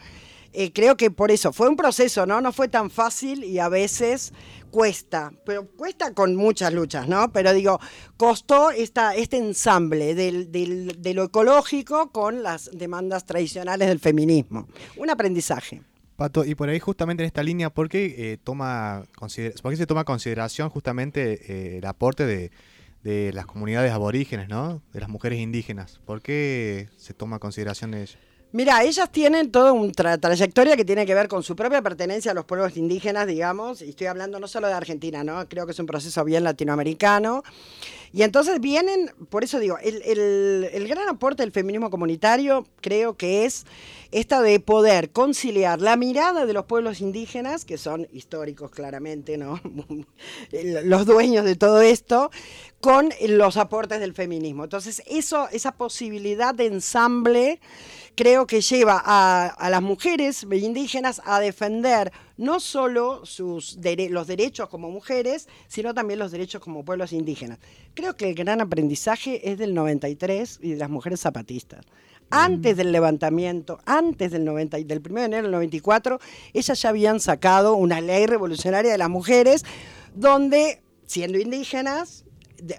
eh, 0.53 0.73
creo 0.73 0.97
que 0.97 1.11
por 1.11 1.31
eso 1.31 1.53
fue 1.53 1.69
un 1.69 1.76
proceso, 1.76 2.26
¿no? 2.26 2.41
No 2.41 2.53
fue 2.53 2.69
tan 2.69 2.91
fácil 2.91 3.45
y 3.45 3.59
a 3.59 3.69
veces 3.69 4.33
cuesta, 4.71 5.33
pero 5.45 5.67
cuesta 5.69 6.12
con 6.12 6.37
muchas 6.37 6.73
luchas, 6.73 7.09
¿no? 7.09 7.33
Pero 7.33 7.53
digo, 7.53 7.81
costó 8.17 8.71
esta, 8.71 9.15
este 9.15 9.38
ensamble 9.38 10.15
del, 10.15 10.50
de 10.50 11.15
lo 11.15 11.25
ecológico 11.25 12.11
con 12.12 12.43
las 12.43 12.71
demandas 12.73 13.25
tradicionales 13.25 13.88
del 13.88 14.00
feminismo. 14.00 14.69
Un 14.97 15.11
aprendizaje. 15.11 15.83
Pato, 16.17 16.47
y 16.47 16.55
por 16.55 16.71
ahí 16.71 16.81
justamente 16.81 17.23
en 17.23 17.26
esta 17.26 17.43
línea, 17.43 17.69
¿por 17.69 17.91
qué, 17.91 18.33
eh, 18.33 18.38
toma, 18.43 19.05
¿por 19.19 19.31
qué 19.71 19.76
se 19.76 19.87
toma 19.87 20.05
consideración 20.05 20.71
justamente 20.71 21.75
eh, 21.75 21.79
el 21.79 21.87
aporte 21.87 22.25
de, 22.25 22.50
las 23.05 23.47
comunidades 23.47 23.93
aborígenes, 23.93 24.49
¿no? 24.49 24.83
De 24.93 24.99
las 24.99 25.09
mujeres 25.09 25.38
indígenas. 25.38 26.00
¿Por 26.05 26.23
qué 26.23 26.88
se 26.97 27.15
toma 27.15 27.38
consideración 27.38 27.93
de 27.93 28.03
ello? 28.03 28.19
Mira, 28.53 28.83
ellas 28.85 29.11
tienen 29.11 29.50
toda 29.50 29.73
una 29.73 30.19
trayectoria 30.19 30.76
que 30.76 30.85
tiene 30.85 31.05
que 31.05 31.15
ver 31.15 31.26
con 31.29 31.43
su 31.43 31.57
propia 31.57 31.83
pertenencia 31.83 32.31
a 32.31 32.35
los 32.35 32.45
pueblos 32.45 32.76
indígenas, 32.76 33.26
digamos, 33.26 33.83
y 33.83 33.91
estoy 33.91 34.07
hablando 34.07 34.38
no 34.38 34.47
solo 34.47 34.69
de 34.69 34.75
Argentina, 34.75 35.25
¿no? 35.25 35.49
Creo 35.49 35.67
que 35.67 35.73
es 35.73 35.79
un 35.79 35.87
proceso 35.87 36.25
bien 36.25 36.45
latinoamericano. 36.45 37.43
Y 38.12 38.23
entonces 38.23 38.61
vienen, 38.61 39.11
por 39.29 39.45
eso 39.45 39.59
digo, 39.59 39.76
el, 39.83 40.00
el 40.73 40.88
gran 40.88 41.09
aporte 41.09 41.43
del 41.43 41.53
feminismo 41.53 41.91
comunitario 41.91 42.65
creo 42.81 43.17
que 43.17 43.45
es 43.45 43.67
esta 44.12 44.41
de 44.41 44.61
poder 44.61 45.11
conciliar 45.11 45.83
la 45.83 45.97
mirada 45.97 46.47
de 46.47 46.53
los 46.53 46.65
pueblos 46.65 47.00
indígenas, 47.00 47.65
que 47.65 47.76
son 47.76 48.07
históricos 48.12 48.71
claramente, 48.71 49.37
¿no? 49.37 49.61
los 50.85 51.05
dueños 51.05 51.45
de 51.45 51.57
todo 51.57 51.83
esto, 51.83 52.31
con 52.81 53.11
los 53.29 53.57
aportes 53.57 54.00
del 54.00 54.15
feminismo. 54.15 54.65
Entonces, 54.65 55.03
eso, 55.07 55.49
esa 55.50 55.73
posibilidad 55.73 56.55
de 56.55 56.67
ensamble 56.67 57.61
creo 58.16 58.46
que 58.46 58.62
lleva 58.62 59.00
a, 59.04 59.70
las 59.70 59.82
mujeres 59.82 60.46
indígenas 60.50 61.20
a 61.25 61.38
defender 61.38 62.11
no 62.37 62.58
solo 62.61 63.25
sus 63.25 63.78
los 64.11 64.26
derechos 64.26 64.68
como 64.68 64.90
mujeres, 64.90 65.49
sino 65.68 65.94
también 65.94 66.18
los 66.18 66.32
derechos 66.32 66.61
como 66.61 66.85
pueblos 66.85 67.12
indígenas. 67.12 67.58
Creo 67.94 68.16
que 68.16 68.30
el 68.30 68.35
gran 68.35 68.61
aprendizaje 68.61 69.50
es 69.50 69.58
del 69.58 69.75
93 69.75 70.61
y 70.62 70.70
de 70.70 70.76
las 70.76 70.90
mujeres 70.90 71.20
zapatistas. 71.20 71.85
Antes 72.30 72.75
mm. 72.75 72.78
del 72.78 72.92
levantamiento, 72.92 73.78
antes 73.85 74.32
del, 74.32 74.44
90, 74.44 74.78
del 74.78 74.99
1 74.99 75.20
de 75.20 75.25
enero 75.26 75.42
del 75.44 75.52
94, 75.52 76.18
ellas 76.54 76.82
ya 76.82 76.88
habían 76.88 77.20
sacado 77.20 77.75
una 77.75 78.00
ley 78.00 78.26
revolucionaria 78.26 78.90
de 78.90 78.99
las 78.99 79.11
mujeres 79.11 79.64
donde, 80.14 80.82
siendo 81.06 81.38
indígenas, 81.38 82.25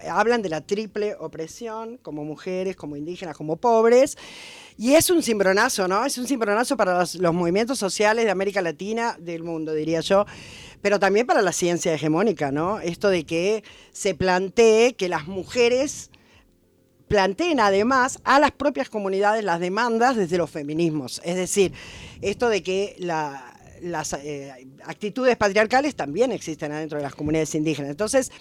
hablan 0.10 0.42
de 0.42 0.50
la 0.50 0.62
triple 0.62 1.16
opresión, 1.20 1.98
como 1.98 2.24
mujeres, 2.24 2.76
como 2.76 2.96
indígenas, 2.96 3.36
como 3.36 3.58
pobres. 3.58 4.18
Y 4.78 4.94
es 4.94 5.10
un 5.10 5.24
cimbronazo, 5.24 5.88
¿no? 5.88 6.06
Es 6.06 6.18
un 6.18 6.28
cimbronazo 6.28 6.78
para 6.78 7.00
los, 7.00 7.16
movimientos 7.34 7.80
sociales 7.80 8.26
de 8.26 8.32
América 8.32 8.62
Latina, 8.62 9.18
del 9.20 9.44
mundo, 9.44 9.74
diría 9.74 10.02
yo, 10.02 10.26
pero 10.82 11.00
también 11.00 11.26
para 11.26 11.42
la 11.42 11.52
ciencia 11.52 11.94
hegemónica, 11.94 12.52
¿no? 12.52 12.80
Esto 12.80 13.10
de 13.10 13.26
que 13.26 13.64
se 13.92 14.14
plantee 14.14 14.94
que 14.94 15.10
las 15.10 15.28
mujeres 15.28 16.12
planteen 17.08 17.60
además 17.60 18.20
a 18.24 18.40
las 18.40 18.52
propias 18.52 18.90
comunidades 18.90 19.44
las 19.44 19.60
demandas 19.60 20.16
desde 20.16 20.38
los 20.38 20.52
feminismos. 20.52 21.22
Es 21.24 21.36
decir, 21.36 21.74
esto 22.22 22.50
de 22.50 22.62
que 22.62 22.96
las 23.00 24.14
eh, 24.14 24.68
actitudes 24.86 25.38
patriarcales 25.38 25.96
también 25.96 26.32
existen 26.32 26.72
adentro 26.72 26.98
de 26.98 27.04
las 27.04 27.16
comunidades 27.16 27.56
indígenas. 27.56 27.92
Entonces, 27.92 28.32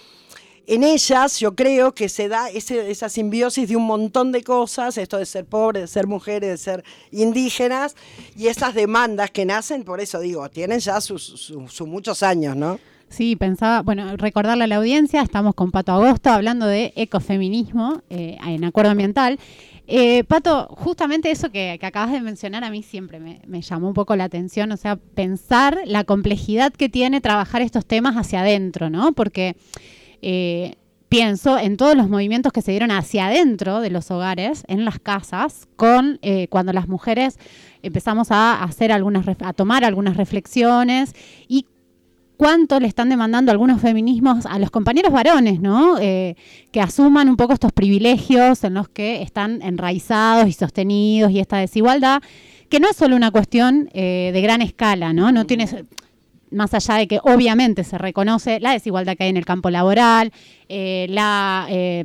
en 0.67 0.83
ellas 0.83 1.39
yo 1.39 1.55
creo 1.55 1.95
que 1.95 2.09
se 2.09 2.29
da 2.29 2.49
esa 2.51 3.09
simbiosis 3.09 3.69
de 3.69 3.77
un 3.77 3.87
montón 3.87 4.33
de 4.33 4.43
cosas, 4.43 4.99
esto 4.99 5.19
de 5.19 5.27
ser 5.27 5.45
pobre, 5.45 5.81
de 5.81 5.87
ser 5.87 6.07
mujeres, 6.07 6.51
de 6.51 6.57
ser 6.57 6.85
indígenas, 7.13 7.95
y 8.37 8.49
esas 8.49 8.75
demandas 8.75 9.31
que 9.31 9.45
nacen, 9.45 9.85
por 9.85 10.01
eso 10.01 10.19
digo, 10.19 10.49
tienen 10.49 10.81
ya 10.81 11.01
sus, 11.01 11.53
muchos 11.87 12.23
años, 12.23 12.57
¿no? 12.57 12.81
Sí, 13.09 13.37
pensaba, 13.37 13.83
bueno, 13.83 14.17
recordarle 14.17 14.65
a 14.65 14.67
la 14.67 14.77
audiencia, 14.77 15.23
estamos 15.23 15.55
con 15.55 15.71
Pato 15.71 15.93
Agosto 15.93 16.31
hablando 16.31 16.67
de 16.67 16.93
ecofeminismo 16.97 18.03
eh, 18.11 18.37
en 18.45 18.65
acuerdo 18.65 18.91
ambiental. 18.91 19.39
Eh, 19.87 20.25
Pato, 20.25 20.67
justamente 20.71 21.31
eso 21.31 21.51
que, 21.51 21.79
acabas 21.81 22.11
de 22.11 22.21
mencionar 22.21 22.65
a 22.65 22.71
mí 22.71 22.83
siempre 22.83 23.21
me, 23.21 23.41
me, 23.47 23.63
llamó 23.63 23.87
un 23.87 23.95
poco 23.95 24.17
la 24.17 24.25
atención, 24.25 24.73
o 24.73 24.77
sea, 24.77 24.97
pensar 24.97 25.79
la 25.85 26.03
complejidad 26.03 26.73
que 26.73 26.89
tiene 26.89 27.21
trabajar 27.21 27.63
estos 27.63 27.87
temas 27.87 28.17
hacia 28.17 28.41
adentro, 28.41 28.91
¿no? 28.91 29.13
Porque 29.13 29.55
eh, 30.23 30.77
pienso 31.09 31.59
en 31.59 31.77
todos 31.77 31.97
los 31.97 32.09
movimientos 32.09 32.53
que 32.53 32.63
se 32.63 32.73
dieron 32.73 32.91
hacia 32.91 33.27
adentro 33.27 33.81
de 33.81 33.91
los 33.91 34.11
hogares, 34.11 34.65
en 34.69 34.85
las 34.85 34.99
casas, 34.99 35.69
con 35.77 36.19
eh, 36.23 36.49
cuando 36.49 36.73
las 36.73 36.89
mujeres 36.89 37.39
empezamos 37.83 38.31
a 38.31 38.63
hacer 38.63 38.93
algunas, 38.93 39.27
a 39.41 39.53
tomar 39.53 39.85
algunas 39.85 40.17
reflexiones 40.17 41.15
y 41.49 41.67
cuánto 42.37 42.81
le 42.81 42.89
están 42.89 43.09
demandando 43.09 43.53
algunos 43.53 43.81
feminismos 43.81 44.47
a 44.47 44.59
los 44.59 44.71
compañeros 44.71 45.13
varones, 45.13 45.61
¿no? 45.61 45.99
Eh, 45.99 46.37
que 46.71 46.81
asuman 46.81 47.29
un 47.29 47.37
poco 47.37 47.55
estos 47.55 47.73
privilegios 47.73 48.63
en 48.65 48.75
los 48.75 48.89
que 48.89 49.23
están 49.23 49.63
enraizados 49.63 50.49
y 50.49 50.53
sostenidos 50.53 51.31
y 51.31 51.41
esta 51.41 51.59
desigualdad, 51.59 52.23
que 52.69 52.81
no 52.81 52.89
es 52.89 52.97
solo 52.97 53.15
una 53.17 53.31
cuestión 53.31 53.89
de 53.95 54.41
gran 54.43 54.61
escala, 54.61 55.13
¿no? 55.13 55.31
No 55.31 55.47
tiene 55.47 55.69
más 56.57 56.75
allá 56.75 56.95
de 56.95 57.07
que 57.07 57.21
obviamente 57.23 57.85
se 57.85 57.99
reconoce 57.99 58.59
la 58.61 58.73
desigualdad 58.73 59.17
que 59.17 59.25
hay 59.25 59.31
en 59.31 59.37
el 59.37 59.45
campo 59.45 59.71
laboral, 59.71 60.33
eh, 60.69 61.07
la 61.11 61.67
eh, 61.69 62.05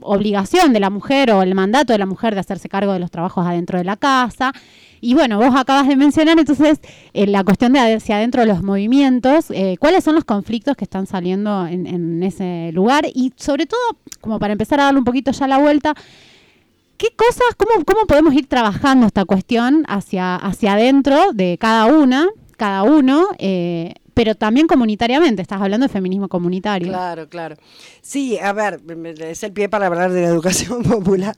obligación 0.00 0.72
de 0.72 0.80
la 0.80 0.90
mujer 0.90 1.30
o 1.30 1.42
el 1.42 1.54
mandato 1.54 1.92
de 1.92 1.98
la 1.98 2.06
mujer 2.06 2.34
de 2.34 2.40
hacerse 2.40 2.68
cargo 2.68 2.92
de 2.92 2.98
los 2.98 3.10
trabajos 3.10 3.46
adentro 3.46 3.78
de 3.78 3.84
la 3.84 3.96
casa. 3.96 4.52
Y 5.00 5.14
bueno, 5.14 5.38
vos 5.38 5.54
acabas 5.56 5.88
de 5.88 5.96
mencionar 5.96 6.38
entonces 6.38 6.80
eh, 7.14 7.26
la 7.26 7.42
cuestión 7.44 7.72
de 7.72 7.94
hacia 7.94 8.16
adentro 8.16 8.42
de 8.42 8.48
los 8.48 8.62
movimientos, 8.62 9.46
cuáles 9.78 10.04
son 10.04 10.16
los 10.16 10.24
conflictos 10.24 10.76
que 10.76 10.84
están 10.84 11.06
saliendo 11.06 11.66
en, 11.66 12.22
ese 12.22 12.70
lugar 12.72 13.06
y 13.14 13.32
sobre 13.36 13.64
todo, 13.64 13.80
como 14.20 14.38
para 14.38 14.52
empezar 14.52 14.80
a 14.80 14.84
darle 14.84 14.98
un 14.98 15.04
poquito 15.04 15.30
ya 15.30 15.46
la 15.46 15.58
vuelta, 15.58 15.94
¿qué 16.98 17.08
cosas, 17.16 17.54
cómo, 17.56 17.84
cómo 17.86 18.06
podemos 18.06 18.34
ir 18.34 18.46
trabajando 18.46 19.06
esta 19.06 19.24
cuestión 19.24 19.84
hacia, 19.88 20.36
hacia 20.36 20.74
adentro 20.74 21.32
de 21.32 21.56
cada 21.58 21.86
una 21.86 22.28
cada 22.60 22.82
uno, 22.82 23.28
eh, 23.38 23.94
pero 24.12 24.34
también 24.34 24.66
comunitariamente, 24.66 25.40
estás 25.40 25.62
hablando 25.62 25.86
de 25.86 25.90
feminismo 25.90 26.28
comunitario. 26.28 26.88
Claro, 26.88 27.26
claro. 27.26 27.56
Sí, 28.02 28.38
a 28.38 28.52
ver, 28.52 28.82
es 29.18 29.42
el 29.42 29.52
pie 29.52 29.70
para 29.70 29.86
hablar 29.86 30.12
de 30.12 30.20
la 30.20 30.28
educación 30.28 30.82
popular. 30.94 31.34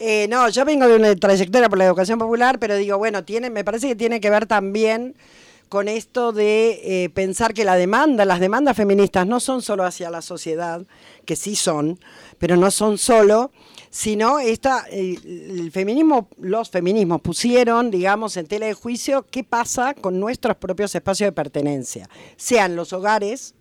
Eh, 0.00 0.26
no, 0.28 0.48
yo 0.48 0.64
vengo 0.64 0.88
de 0.88 0.96
una 0.96 1.14
trayectoria 1.14 1.68
por 1.68 1.78
la 1.78 1.84
educación 1.84 2.18
popular, 2.18 2.58
pero 2.58 2.74
digo, 2.74 2.98
bueno, 2.98 3.22
tiene, 3.22 3.48
me 3.48 3.62
parece 3.62 3.86
que 3.86 3.94
tiene 3.94 4.20
que 4.20 4.28
ver 4.28 4.46
también 4.46 5.14
con 5.68 5.86
esto 5.86 6.32
de 6.32 6.80
eh, 6.82 7.10
pensar 7.10 7.54
que 7.54 7.64
la 7.64 7.76
demanda, 7.76 8.24
las 8.24 8.40
demandas 8.40 8.76
feministas 8.76 9.24
no 9.24 9.38
son 9.38 9.62
solo 9.62 9.84
hacia 9.84 10.10
la 10.10 10.20
sociedad, 10.20 10.84
que 11.24 11.36
sí 11.36 11.54
son, 11.54 12.00
pero 12.38 12.56
no 12.56 12.72
son 12.72 12.98
solo 12.98 13.52
sino 13.96 14.38
esta, 14.40 14.84
el 14.90 15.70
feminismo, 15.72 16.28
los 16.38 16.68
feminismos 16.68 17.22
pusieron, 17.22 17.90
digamos, 17.90 18.36
en 18.36 18.46
tela 18.46 18.66
de 18.66 18.74
juicio 18.74 19.24
qué 19.30 19.42
pasa 19.42 19.94
con 19.94 20.20
nuestros 20.20 20.54
propios 20.56 20.94
espacios 20.94 21.28
de 21.28 21.32
pertenencia, 21.32 22.06
sean 22.36 22.76
los 22.76 22.92
hogares, 22.92 23.54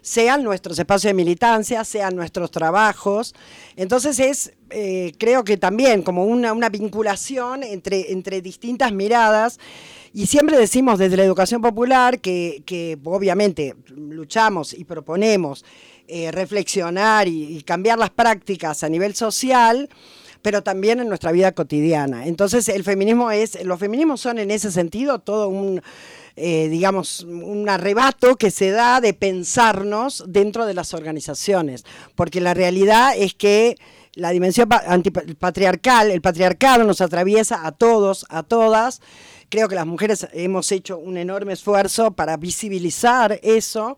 sean 0.00 0.42
nuestros 0.42 0.80
espacios 0.80 1.10
de 1.10 1.14
militancia, 1.14 1.84
sean 1.84 2.16
nuestros 2.16 2.50
trabajos. 2.50 3.36
Entonces 3.76 4.18
es, 4.18 4.52
eh, 4.70 5.12
creo 5.16 5.44
que 5.44 5.56
también 5.56 6.02
como 6.02 6.24
una, 6.24 6.52
una 6.52 6.70
vinculación 6.70 7.62
entre, 7.62 8.10
entre 8.10 8.42
distintas 8.42 8.92
miradas. 8.92 9.60
Y 10.12 10.26
siempre 10.26 10.58
decimos 10.58 10.98
desde 10.98 11.16
la 11.16 11.22
educación 11.22 11.62
popular 11.62 12.18
que, 12.18 12.64
que 12.66 12.98
obviamente 13.04 13.76
luchamos 13.90 14.74
y 14.74 14.82
proponemos 14.82 15.64
eh, 16.10 16.30
reflexionar 16.32 17.28
y, 17.28 17.62
cambiar 17.62 17.98
las 17.98 18.08
prácticas 18.08 18.82
a 18.82 18.88
nivel 18.88 19.14
social, 19.14 19.90
pero 20.40 20.62
también 20.62 21.00
en 21.00 21.08
nuestra 21.08 21.32
vida 21.32 21.52
cotidiana. 21.52 22.26
Entonces, 22.26 22.68
el 22.70 22.82
feminismo 22.82 23.30
es, 23.30 23.62
los 23.64 23.78
feminismos 23.78 24.20
son 24.20 24.38
en 24.38 24.50
ese 24.50 24.72
sentido 24.72 25.18
todo 25.18 25.48
un, 25.48 25.82
eh, 26.36 26.68
digamos, 26.70 27.20
un 27.24 27.68
arrebato 27.68 28.36
que 28.36 28.50
se 28.50 28.70
da 28.70 29.02
de 29.02 29.12
pensarnos 29.12 30.24
dentro 30.26 30.64
de 30.64 30.72
las 30.72 30.94
organizaciones, 30.94 31.84
porque 32.14 32.40
la 32.40 32.54
realidad 32.54 33.12
es 33.14 33.34
que 33.34 33.76
la 34.14 34.30
dimensión 34.30 34.66
patriarcal, 35.38 36.10
el 36.10 36.22
patriarcado 36.22 36.84
nos 36.84 37.02
atraviesa 37.02 37.66
a 37.66 37.72
todos, 37.72 38.24
a 38.30 38.42
todas. 38.42 39.02
Creo 39.50 39.68
que 39.68 39.74
las 39.74 39.86
mujeres 39.86 40.26
hemos 40.32 40.72
hecho 40.72 40.98
un 40.98 41.18
enorme 41.18 41.52
esfuerzo 41.52 42.12
para 42.12 42.36
visibilizar 42.38 43.38
eso 43.42 43.96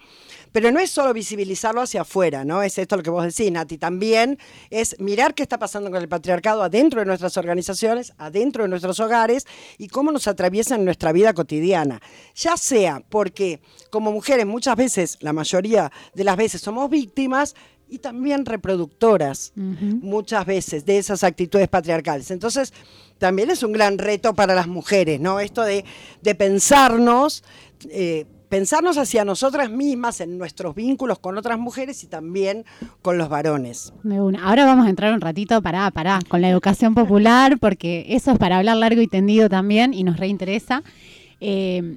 pero 0.53 0.71
no 0.73 0.81
es 0.81 0.91
solo 0.91 1.13
visibilizarlo 1.13 1.81
hacia 1.81 2.03
afuera, 2.03 2.45
¿no? 2.45 2.63
Es 2.63 2.79
esto 2.79 2.97
lo 2.97 3.03
que 3.03 3.11
vos 3.11 3.25
decís, 3.25 3.51
Nati. 3.53 3.79
También 3.79 4.39
es 4.71 4.99
mirar 4.99 5.35
qué 5.35 5.43
está 5.43 5.59
pasando 5.59 5.91
con 5.91 6.01
el 6.01 6.09
patriarcado 6.09 6.63
adentro 6.63 7.01
de 7.01 7.07
nuestras 7.07 7.37
organizaciones, 7.37 8.13
adentro 8.19 8.65
de 8.65 8.69
nuestros 8.69 8.99
hogares 9.01 9.47
y 9.79 9.89
cómo 9.89 10.13
nos 10.13 10.27
atraviesa 10.27 10.75
en 10.75 10.85
nuestra 10.85 11.13
vida 11.13 11.33
cotidiana. 11.35 12.01
Ya 12.35 12.57
sea 12.57 13.03
porque 13.09 13.61
como 13.91 14.13
mujeres 14.13 14.47
muchas 14.47 14.77
veces, 14.77 15.19
la 15.21 15.33
mayoría 15.33 15.91
de 16.15 16.25
las 16.25 16.37
veces 16.37 16.61
somos 16.61 16.91
víctimas, 16.91 17.55
y 17.91 17.99
también 17.99 18.47
reproductoras 18.47 19.53
muchas 19.57 20.47
veces 20.47 20.87
de 20.87 20.99
esas 20.99 21.25
actitudes 21.25 21.69
patriarcales. 21.69 22.31
Entonces, 22.31 22.73
también 23.19 23.51
es 23.51 23.63
un 23.63 23.73
gran 23.73 23.99
reto 23.99 24.33
para 24.33 24.55
las 24.55 24.69
mujeres, 24.69 25.21
¿no? 25.21 25.41
Esto 25.41 25.63
de, 25.63 25.85
pensarnos 26.39 27.43
eh, 27.91 28.27
pensarnos 28.51 28.99
hacia 28.99 29.25
nosotras 29.25 29.71
mismas 29.71 30.21
en 30.21 30.37
nuestros 30.37 30.75
vínculos 30.75 31.19
con 31.21 31.39
otras 31.39 31.59
mujeres 31.59 32.03
y 32.05 32.09
también 32.09 32.67
con 33.01 33.17
los 33.17 33.31
varones. 33.31 33.95
Ahora 34.43 34.67
vamos 34.67 34.87
a 34.87 34.91
entrar 34.91 35.15
un 35.15 35.21
ratito 35.23 35.63
para 35.63 35.91
para 35.93 36.19
con 36.29 36.43
la 36.43 36.51
educación 36.51 36.95
popular, 36.95 37.59
porque 37.59 38.05
eso 38.09 38.33
es 38.33 38.39
para 38.39 38.59
hablar 38.59 38.77
largo 38.77 39.01
y 39.01 39.07
tendido 39.07 39.49
también 39.49 39.95
y 39.95 40.03
nos 40.03 40.19
reinteresa. 40.19 40.83
Eh, 41.41 41.97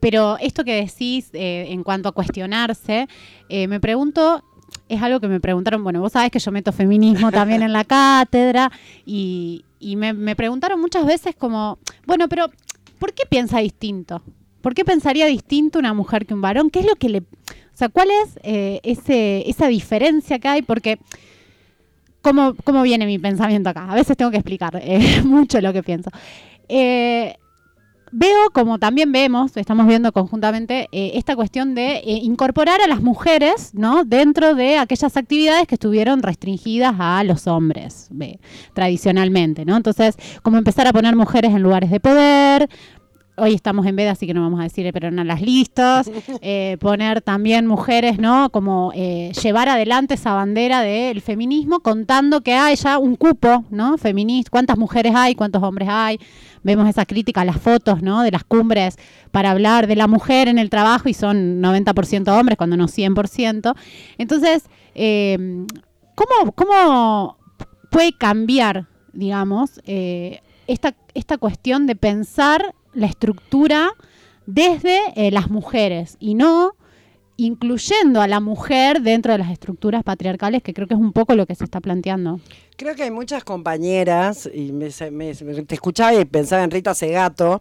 pero 0.00 0.38
esto 0.40 0.64
que 0.64 0.74
decís 0.74 1.28
eh, 1.34 1.66
en 1.68 1.84
cuanto 1.84 2.08
a 2.08 2.12
cuestionarse, 2.12 3.06
eh, 3.48 3.68
me 3.68 3.78
pregunto 3.78 4.42
es 4.88 5.00
algo 5.02 5.20
que 5.20 5.28
me 5.28 5.40
preguntaron, 5.40 5.84
bueno, 5.84 6.00
vos 6.00 6.12
sabés 6.12 6.30
que 6.30 6.38
yo 6.38 6.50
meto 6.50 6.72
feminismo 6.72 7.30
también 7.30 7.62
en 7.62 7.72
la 7.72 7.84
cátedra 7.84 8.72
y, 9.06 9.64
y 9.78 9.96
me, 9.96 10.12
me 10.14 10.34
preguntaron 10.34 10.80
muchas 10.80 11.06
veces 11.06 11.36
como, 11.36 11.78
bueno, 12.06 12.28
pero 12.28 12.50
¿por 12.98 13.12
qué 13.12 13.24
piensa 13.28 13.58
distinto? 13.58 14.22
¿Por 14.64 14.72
qué 14.72 14.82
pensaría 14.82 15.26
distinto 15.26 15.78
una 15.78 15.92
mujer 15.92 16.24
que 16.24 16.32
un 16.32 16.40
varón? 16.40 16.70
¿Qué 16.70 16.80
es 16.80 16.86
lo 16.86 16.94
que 16.94 17.10
le... 17.10 17.18
O 17.18 17.74
sea, 17.74 17.90
¿cuál 17.90 18.08
es 18.10 18.38
eh, 18.42 18.80
esa 18.82 19.66
diferencia 19.66 20.38
que 20.38 20.48
hay? 20.48 20.62
Porque... 20.62 20.98
¿Cómo, 22.22 22.54
¿Cómo 22.64 22.80
viene 22.80 23.04
mi 23.04 23.18
pensamiento 23.18 23.68
acá? 23.68 23.90
A 23.90 23.94
veces 23.94 24.16
tengo 24.16 24.30
que 24.30 24.38
explicar 24.38 24.80
eh, 24.82 25.20
mucho 25.24 25.60
lo 25.60 25.74
que 25.74 25.82
pienso. 25.82 26.08
Eh, 26.70 27.36
veo, 28.10 28.50
como 28.54 28.78
también 28.78 29.12
vemos, 29.12 29.54
estamos 29.58 29.86
viendo 29.86 30.12
conjuntamente, 30.12 30.88
eh, 30.92 31.12
esta 31.16 31.36
cuestión 31.36 31.74
de 31.74 31.96
eh, 31.96 32.20
incorporar 32.22 32.80
a 32.80 32.86
las 32.86 33.02
mujeres 33.02 33.74
¿no? 33.74 34.04
dentro 34.04 34.54
de 34.54 34.78
aquellas 34.78 35.14
actividades 35.18 35.66
que 35.66 35.74
estuvieron 35.74 36.22
restringidas 36.22 36.94
a 36.98 37.22
los 37.24 37.46
hombres 37.48 38.08
ve, 38.10 38.40
tradicionalmente. 38.72 39.66
¿no? 39.66 39.76
Entonces, 39.76 40.16
como 40.42 40.56
empezar 40.56 40.86
a 40.86 40.92
poner 40.94 41.16
mujeres 41.16 41.52
en 41.52 41.62
lugares 41.62 41.90
de 41.90 42.00
poder, 42.00 42.70
hoy 43.36 43.54
estamos 43.54 43.86
en 43.86 43.96
veda, 43.96 44.12
así 44.12 44.26
que 44.26 44.34
no 44.34 44.42
vamos 44.42 44.60
a 44.60 44.64
decir, 44.64 44.88
pero 44.92 45.08
en 45.08 45.26
las 45.26 45.40
listas, 45.40 46.10
eh, 46.40 46.76
poner 46.80 47.20
también 47.20 47.66
mujeres, 47.66 48.18
¿no? 48.18 48.50
Como 48.50 48.92
eh, 48.94 49.32
llevar 49.42 49.68
adelante 49.68 50.14
esa 50.14 50.34
bandera 50.34 50.80
del 50.82 51.20
feminismo, 51.20 51.80
contando 51.80 52.42
que 52.42 52.54
hay 52.54 52.76
ya 52.76 52.98
un 52.98 53.16
cupo, 53.16 53.64
¿no? 53.70 53.98
Feminista, 53.98 54.50
cuántas 54.50 54.78
mujeres 54.78 55.14
hay, 55.14 55.34
cuántos 55.34 55.62
hombres 55.62 55.88
hay. 55.90 56.20
Vemos 56.62 56.88
esa 56.88 57.04
crítica 57.04 57.42
a 57.42 57.44
las 57.44 57.60
fotos, 57.60 58.02
¿no? 58.02 58.22
De 58.22 58.30
las 58.30 58.44
cumbres 58.44 58.96
para 59.30 59.50
hablar 59.50 59.86
de 59.86 59.96
la 59.96 60.06
mujer 60.06 60.48
en 60.48 60.58
el 60.58 60.70
trabajo 60.70 61.08
y 61.08 61.14
son 61.14 61.60
90% 61.60 62.28
hombres, 62.28 62.56
cuando 62.56 62.76
no 62.76 62.86
100%. 62.88 63.74
Entonces, 64.18 64.64
eh, 64.94 65.66
¿cómo, 66.14 66.52
¿cómo 66.52 67.36
puede 67.90 68.12
cambiar, 68.16 68.86
digamos, 69.12 69.80
eh, 69.86 70.40
esta, 70.66 70.94
esta 71.14 71.38
cuestión 71.38 71.86
de 71.86 71.96
pensar 71.96 72.74
la 72.94 73.06
estructura 73.06 73.92
desde 74.46 75.00
eh, 75.16 75.30
las 75.30 75.50
mujeres 75.50 76.16
y 76.20 76.34
no 76.34 76.74
incluyendo 77.36 78.20
a 78.20 78.28
la 78.28 78.40
mujer 78.40 79.02
dentro 79.02 79.32
de 79.32 79.38
las 79.38 79.50
estructuras 79.50 80.04
patriarcales, 80.04 80.62
que 80.62 80.72
creo 80.72 80.86
que 80.86 80.94
es 80.94 81.00
un 81.00 81.12
poco 81.12 81.34
lo 81.34 81.46
que 81.46 81.54
se 81.54 81.64
está 81.64 81.80
planteando. 81.80 82.40
Creo 82.76 82.94
que 82.94 83.02
hay 83.02 83.10
muchas 83.10 83.44
compañeras, 83.44 84.48
y 84.52 84.72
me, 84.72 84.90
te 84.90 85.74
escuchaba 85.74 86.14
y 86.14 86.24
pensaba 86.24 86.62
en 86.62 86.70
Rita 86.70 86.94
Segato, 86.94 87.60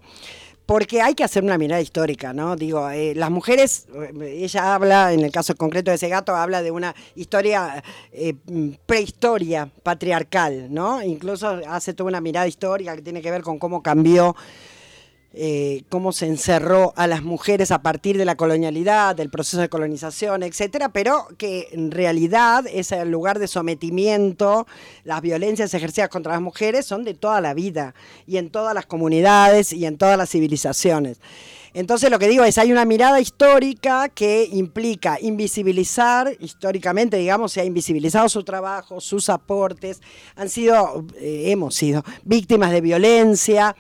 porque 0.66 1.02
hay 1.02 1.14
que 1.14 1.24
hacer 1.24 1.44
una 1.44 1.58
mirada 1.58 1.82
histórica, 1.82 2.32
¿no? 2.34 2.56
Digo, 2.56 2.90
eh, 2.90 3.14
las 3.16 3.30
mujeres, 3.30 3.88
ella 4.22 4.76
habla, 4.76 5.12
en 5.12 5.20
el 5.22 5.32
caso 5.32 5.56
concreto 5.56 5.92
de 5.92 5.96
ese 5.96 6.08
gato, 6.08 6.36
habla 6.36 6.62
de 6.62 6.72
una 6.72 6.96
historia, 7.16 7.84
eh, 8.12 8.36
prehistoria 8.86 9.70
patriarcal, 9.84 10.74
¿no? 10.74 11.04
Incluso 11.04 11.60
hace 11.68 11.94
toda 11.94 12.08
una 12.10 12.22
mirada 12.22 12.48
histórica 12.48 12.96
que 12.96 13.02
tiene 13.02 13.22
que 13.22 13.32
ver 13.32 13.42
con 13.42 13.60
cómo 13.60 13.84
cambió 13.84 14.36
eh, 15.34 15.84
cómo 15.90 16.12
se 16.12 16.28
encerró 16.28 16.94
a 16.96 17.08
las 17.08 17.24
mujeres 17.24 17.72
a 17.72 17.82
partir 17.82 18.18
de 18.18 18.26
la 18.26 18.36
colonialidad, 18.36 19.16
del 19.16 19.32
proceso 19.32 19.62
de 19.62 19.70
colonización, 19.70 20.44
etcétera, 20.44 20.90
pero 20.90 21.28
que 21.38 21.70
en 21.72 21.90
realidad 21.90 22.66
ese 22.72 23.04
lugar 23.06 23.40
de 23.40 23.48
sometimiento, 23.48 24.68
las 25.04 25.22
violencias 25.22 25.74
ejercidas 25.74 26.10
contra 26.10 26.34
las 26.34 26.42
mujeres 26.42 26.86
son 26.86 27.04
de 27.04 27.16
toda 27.16 27.42
la 27.42 27.56
vida 27.56 27.96
y 28.28 28.38
en 28.38 28.52
todas 28.52 28.76
las 28.76 28.86
comunidades 28.86 29.74
y 29.74 29.88
en 29.88 29.98
todas 29.98 30.18
las 30.18 30.30
civilizaciones. 30.30 31.20
Entonces 31.74 32.12
lo 32.12 32.20
que 32.20 32.28
digo 32.28 32.44
es, 32.44 32.60
hay 32.60 32.72
una 32.72 32.86
mirada 32.86 33.20
histórica 33.20 34.08
que 34.10 34.48
implica 34.52 35.18
invisibilizar, 35.20 36.32
históricamente, 36.40 37.18
digamos, 37.18 37.52
se 37.52 37.62
ha 37.62 37.66
invisibilizado 37.66 38.30
su 38.30 38.44
trabajo, 38.44 39.02
sus 39.02 39.28
aportes, 39.30 40.00
han 40.36 40.50
sido, 40.50 41.04
eh, 41.16 41.46
hemos 41.48 41.74
sido 41.74 42.04
víctimas 42.24 42.72
de 42.72 42.82
violencia, 42.82 43.76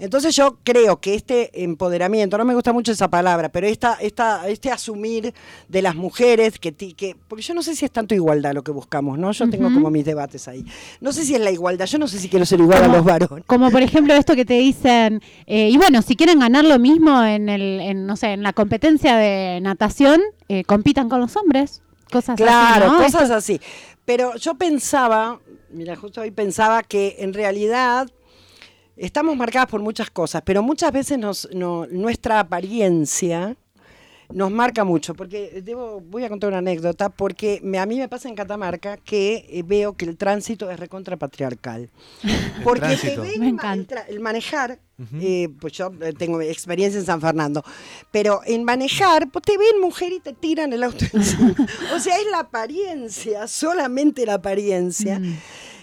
entonces 0.00 0.34
yo 0.34 0.58
creo 0.64 1.00
que 1.00 1.14
este 1.14 1.62
empoderamiento, 1.62 2.38
no 2.38 2.44
me 2.44 2.54
gusta 2.54 2.72
mucho 2.72 2.90
esa 2.90 3.08
palabra, 3.08 3.50
pero 3.50 3.66
esta, 3.66 3.94
esta, 4.00 4.48
este 4.48 4.70
asumir 4.70 5.34
de 5.68 5.82
las 5.82 5.94
mujeres, 5.94 6.58
que, 6.58 6.72
que, 6.72 7.16
porque 7.28 7.42
yo 7.42 7.54
no 7.54 7.62
sé 7.62 7.76
si 7.76 7.84
es 7.84 7.90
tanto 7.90 8.14
igualdad 8.14 8.54
lo 8.54 8.64
que 8.64 8.72
buscamos, 8.72 9.18
¿no? 9.18 9.30
Yo 9.32 9.48
tengo 9.50 9.72
como 9.72 9.90
mis 9.90 10.04
debates 10.04 10.48
ahí. 10.48 10.64
No 11.00 11.12
sé 11.12 11.24
si 11.24 11.34
es 11.34 11.40
la 11.40 11.50
igualdad, 11.50 11.86
yo 11.86 11.98
no 11.98 12.08
sé 12.08 12.18
si 12.18 12.28
quiero 12.28 12.46
ser 12.46 12.60
igual 12.60 12.82
a 12.82 12.88
los 12.88 13.04
varones. 13.04 13.44
Como 13.46 13.70
por 13.70 13.82
ejemplo 13.82 14.14
esto 14.14 14.34
que 14.34 14.44
te 14.44 14.54
dicen, 14.54 15.22
eh, 15.46 15.68
y 15.68 15.76
bueno, 15.76 16.02
si 16.02 16.16
quieren 16.16 16.40
ganar 16.40 16.64
lo 16.64 16.78
mismo 16.78 17.22
en, 17.22 17.48
el, 17.48 17.80
en, 17.80 18.06
no 18.06 18.16
sé, 18.16 18.28
en 18.32 18.42
la 18.42 18.52
competencia 18.52 19.16
de 19.16 19.60
natación, 19.60 20.20
eh, 20.48 20.64
compitan 20.64 21.08
con 21.08 21.20
los 21.20 21.36
hombres. 21.36 21.82
Cosas 22.10 22.36
claro, 22.36 22.86
así. 22.86 22.96
Claro, 22.96 23.02
cosas 23.02 23.30
así. 23.30 23.60
Pero 24.04 24.34
yo 24.36 24.54
pensaba, 24.54 25.38
mira, 25.70 25.94
justo 25.94 26.22
hoy 26.22 26.30
pensaba 26.30 26.82
que 26.82 27.16
en 27.20 27.32
realidad 27.32 28.10
estamos 28.96 29.36
marcadas 29.36 29.68
por 29.68 29.80
muchas 29.80 30.10
cosas, 30.10 30.42
pero 30.44 30.62
muchas 30.62 30.92
veces 30.92 31.18
nos, 31.18 31.48
no, 31.52 31.86
nuestra 31.86 32.40
apariencia 32.40 33.56
nos 34.32 34.50
marca 34.50 34.84
mucho, 34.84 35.14
porque 35.14 35.62
debo, 35.64 36.00
voy 36.00 36.24
a 36.24 36.28
contar 36.28 36.48
una 36.48 36.58
anécdota, 36.58 37.08
porque 37.08 37.60
me, 37.62 37.78
a 37.78 37.86
mí 37.86 37.98
me 37.98 38.08
pasa 38.08 38.28
en 38.28 38.34
Catamarca 38.34 38.96
que 38.96 39.46
eh, 39.48 39.62
veo 39.64 39.94
que 39.94 40.04
el 40.04 40.16
tránsito 40.16 40.70
es 40.70 40.78
recontra 40.78 41.16
patriarcal. 41.16 41.90
Porque 42.64 42.96
te 42.96 43.16
ven 43.16 43.40
me 43.40 43.48
encanta. 43.48 44.02
El, 44.02 44.16
el 44.16 44.20
manejar, 44.20 44.78
eh, 45.20 45.48
pues 45.60 45.72
yo 45.72 45.90
eh, 46.02 46.12
tengo 46.12 46.40
experiencia 46.40 47.00
en 47.00 47.06
San 47.06 47.20
Fernando, 47.20 47.64
pero 48.10 48.40
en 48.44 48.64
manejar, 48.64 49.30
pues 49.30 49.44
te 49.44 49.56
ven 49.56 49.80
mujer 49.80 50.12
y 50.12 50.20
te 50.20 50.32
tiran 50.32 50.72
el 50.72 50.82
auto 50.82 51.04
encima. 51.12 51.54
o 51.94 51.98
sea, 51.98 52.16
es 52.18 52.26
la 52.30 52.40
apariencia, 52.40 53.48
solamente 53.48 54.26
la 54.26 54.34
apariencia. 54.34 55.18
Mm. 55.18 55.38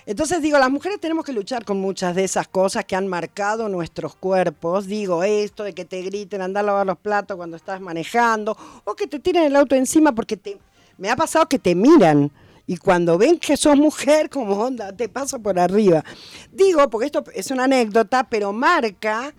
Entonces 0.08 0.42
digo, 0.42 0.58
las 0.58 0.72
mujeres 0.72 1.02
tenemos 1.02 1.26
que 1.26 1.34
luchar 1.34 1.66
con 1.66 1.82
muchas 1.82 2.16
de 2.16 2.24
esas 2.24 2.48
cosas 2.48 2.86
que 2.86 2.96
han 2.96 3.10
marcado 3.10 3.68
nuestros 3.68 4.16
cuerpos. 4.16 4.88
Digo, 4.88 5.22
esto 5.22 5.66
de 5.66 5.74
que 5.74 5.84
te 5.84 6.02
griten, 6.02 6.42
andar 6.42 6.64
a 6.64 6.68
lavar 6.68 6.88
los 6.88 6.98
platos 6.98 7.36
cuando 7.36 7.58
estás 7.58 7.82
manejando, 7.82 8.58
o 8.86 8.96
que 8.96 9.06
te 9.06 9.20
tiren 9.20 9.44
el 9.44 9.56
auto 9.58 9.76
encima 9.76 10.14
porque 10.14 10.38
te... 10.38 10.58
Me 10.98 11.10
ha 11.10 11.18
pasado 11.18 11.50
que 11.50 11.60
te 11.60 11.76
miran 11.76 12.32
y 12.66 12.78
cuando 12.78 13.18
ven 13.18 13.38
que 13.38 13.58
sos 13.58 13.76
mujer, 13.76 14.30
como 14.32 14.54
onda, 14.56 14.94
te 14.94 15.10
paso 15.10 15.40
por 15.40 15.60
arriba. 15.60 16.06
Digo, 16.54 16.90
porque 16.90 17.08
esto 17.08 17.26
es 17.36 17.52
una 17.52 17.66
anécdota, 17.66 18.24
pero 18.30 18.54
marca 18.54 19.34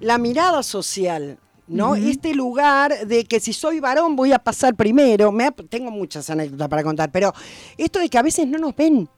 la 0.00 0.16
mirada 0.16 0.62
social. 0.62 1.38
¿no? 1.68 1.90
Uh 1.90 1.96
-huh. 1.96 2.10
Este 2.10 2.34
lugar 2.34 3.06
de 3.06 3.24
que 3.24 3.38
si 3.38 3.52
soy 3.52 3.80
varón 3.80 4.16
voy 4.16 4.32
a 4.32 4.38
pasar 4.38 4.74
primero. 4.74 5.30
Me 5.30 5.44
ha, 5.44 5.50
tengo 5.50 5.90
muchas 5.90 6.30
anécdotas 6.30 6.68
para 6.68 6.82
contar, 6.82 7.12
pero 7.12 7.34
esto 7.76 7.98
de 7.98 8.08
que 8.08 8.16
a 8.16 8.22
veces 8.22 8.46
no 8.46 8.56
nos 8.56 8.74
ven. 8.74 9.10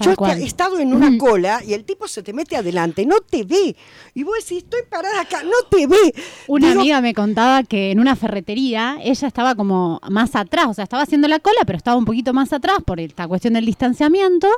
Yo 0.00 0.14
he 0.26 0.44
estado 0.44 0.78
en 0.78 0.94
una 0.94 1.18
cola 1.18 1.62
y 1.66 1.74
el 1.74 1.84
tipo 1.84 2.08
se 2.08 2.22
te 2.22 2.32
mete 2.32 2.56
adelante, 2.56 3.04
no 3.04 3.20
te 3.20 3.44
ve. 3.44 3.76
Y 4.14 4.22
vos 4.22 4.36
decís, 4.36 4.64
estoy 4.64 4.80
parada 4.88 5.20
acá, 5.20 5.42
no 5.42 5.68
te 5.70 5.86
ve. 5.86 6.14
Una 6.48 6.68
Digo, 6.68 6.80
amiga 6.80 7.00
me 7.00 7.14
contaba 7.14 7.62
que 7.62 7.90
en 7.90 8.00
una 8.00 8.16
ferretería 8.16 8.98
ella 9.02 9.28
estaba 9.28 9.54
como 9.54 10.00
más 10.08 10.34
atrás, 10.34 10.66
o 10.68 10.74
sea, 10.74 10.84
estaba 10.84 11.02
haciendo 11.02 11.28
la 11.28 11.38
cola, 11.40 11.60
pero 11.66 11.76
estaba 11.76 11.96
un 11.96 12.04
poquito 12.04 12.32
más 12.32 12.52
atrás 12.52 12.78
por 12.84 13.00
esta 13.00 13.28
cuestión 13.28 13.54
del 13.54 13.66
distanciamiento. 13.66 14.48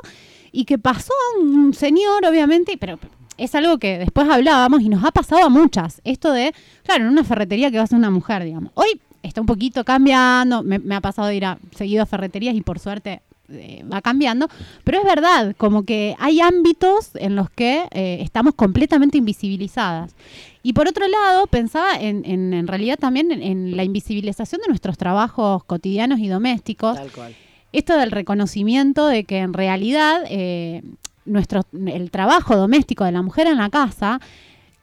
Y 0.51 0.63
que 0.63 0.77
pasó 0.77 1.13
un 1.41 1.73
señor, 1.73 2.25
obviamente, 2.25 2.77
pero 2.77 2.97
es 3.37 3.53
algo 3.55 3.77
que 3.77 3.97
después 3.99 4.29
hablábamos 4.29 4.81
y 4.81 4.89
nos 4.89 5.03
ha 5.03 5.11
pasado 5.11 5.43
a 5.43 5.49
muchas. 5.49 5.99
Esto 6.05 6.31
de, 6.31 6.53
claro, 6.83 7.03
en 7.03 7.09
una 7.09 7.25
ferretería 7.25 7.69
que 7.71 7.77
va 7.77 7.83
a 7.83 7.87
ser 7.87 7.97
una 7.97 8.09
mujer, 8.09 8.45
digamos. 8.45 8.71
Hoy 8.75 9.01
está 9.21 9.41
un 9.41 9.47
poquito 9.47 9.83
cambiando, 9.83 10.63
me, 10.63 10.79
me 10.79 10.95
ha 10.95 11.01
pasado 11.01 11.27
de 11.27 11.35
ir 11.35 11.45
a, 11.45 11.57
seguido 11.75 12.03
a 12.03 12.05
ferreterías 12.05 12.55
y 12.55 12.61
por 12.61 12.79
suerte 12.79 13.21
eh, 13.49 13.83
va 13.91 14.01
cambiando, 14.01 14.47
pero 14.83 14.99
es 14.99 15.05
verdad, 15.05 15.55
como 15.57 15.83
que 15.83 16.15
hay 16.19 16.41
ámbitos 16.41 17.11
en 17.15 17.35
los 17.35 17.49
que 17.49 17.85
eh, 17.91 18.19
estamos 18.21 18.55
completamente 18.55 19.17
invisibilizadas. 19.17 20.15
Y 20.63 20.73
por 20.73 20.87
otro 20.87 21.07
lado, 21.07 21.45
pensaba 21.47 21.95
en, 21.99 22.25
en, 22.25 22.53
en 22.53 22.67
realidad 22.67 22.97
también 22.97 23.31
en, 23.31 23.43
en, 23.43 23.77
la 23.77 23.83
invisibilización 23.83 24.61
de 24.61 24.67
nuestros 24.67 24.97
trabajos 24.97 25.63
cotidianos 25.63 26.19
y 26.19 26.27
domésticos. 26.27 26.95
Tal 26.95 27.11
cual. 27.11 27.35
Esto 27.71 27.97
del 27.97 28.11
reconocimiento 28.11 29.05
de 29.07 29.25
que 29.25 29.39
en 29.39 29.53
realidad 29.53 30.23
eh, 30.29 30.81
nuestro, 31.25 31.63
el 31.87 32.09
trabajo 32.09 32.55
doméstico 32.55 33.03
de 33.03 33.11
la 33.11 33.21
mujer 33.21 33.47
en 33.47 33.57
la 33.57 33.69
casa 33.69 34.21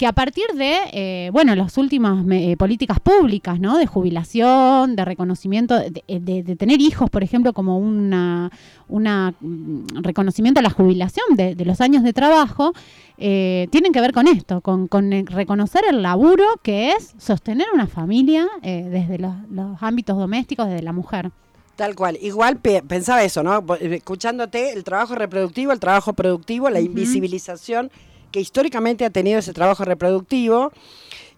que 0.03 0.09
a 0.09 0.13
partir 0.13 0.47
de, 0.57 0.79
eh, 0.91 1.31
bueno, 1.33 1.55
las 1.55 1.79
últimas 1.79 2.27
eh, 2.29 2.57
políticas 2.57 2.99
públicas, 2.99 3.61
¿no? 3.61 3.79
De 3.79 3.87
jubilación, 3.87 4.97
de 4.97 5.05
reconocimiento, 5.05 5.79
de, 5.79 6.03
de, 6.09 6.43
de 6.43 6.57
tener 6.57 6.81
hijos, 6.81 7.09
por 7.09 7.23
ejemplo, 7.23 7.53
como 7.53 7.79
una, 7.79 8.51
una 8.89 9.33
mm, 9.41 10.03
reconocimiento 10.03 10.59
a 10.59 10.65
la 10.65 10.71
jubilación 10.71 11.37
de, 11.37 11.55
de 11.55 11.65
los 11.65 11.81
años 11.81 12.03
de 12.03 12.13
trabajo, 12.13 12.73
eh, 13.17 13.69
tienen 13.71 13.93
que 13.93 14.01
ver 14.01 14.13
con 14.13 14.27
esto, 14.27 14.61
con, 14.61 14.89
con, 14.89 15.13
reconocer 15.25 15.85
el 15.89 16.03
laburo 16.03 16.47
que 16.65 16.91
es 16.91 17.15
sostener 17.17 17.69
una 17.73 17.87
familia 17.87 18.49
eh, 18.65 18.85
desde 18.91 19.19
los, 19.19 19.37
los 19.53 19.81
ámbitos 19.85 20.19
domésticos, 20.19 20.67
desde 20.67 20.83
la 20.83 20.93
mujer. 20.93 21.31
Tal 21.77 21.95
cual. 21.95 22.19
Igual 22.21 22.57
pe 22.57 22.83
pensaba 22.83 23.23
eso, 23.23 23.45
¿no? 23.45 23.65
Escuchándote, 23.81 24.73
el 24.73 24.83
trabajo 24.83 25.15
reproductivo, 25.15 25.71
el 25.71 25.79
trabajo 25.79 26.13
productivo, 26.13 26.69
la 26.71 26.81
uh 26.81 26.83
-huh. 26.83 26.87
invisibilización 26.87 27.93
que 28.33 28.41
históricamente 28.41 29.05
ha 29.05 29.11
tenido 29.11 29.39
ese 29.39 29.53
trabajo 29.53 29.85
reproductivo 29.85 30.73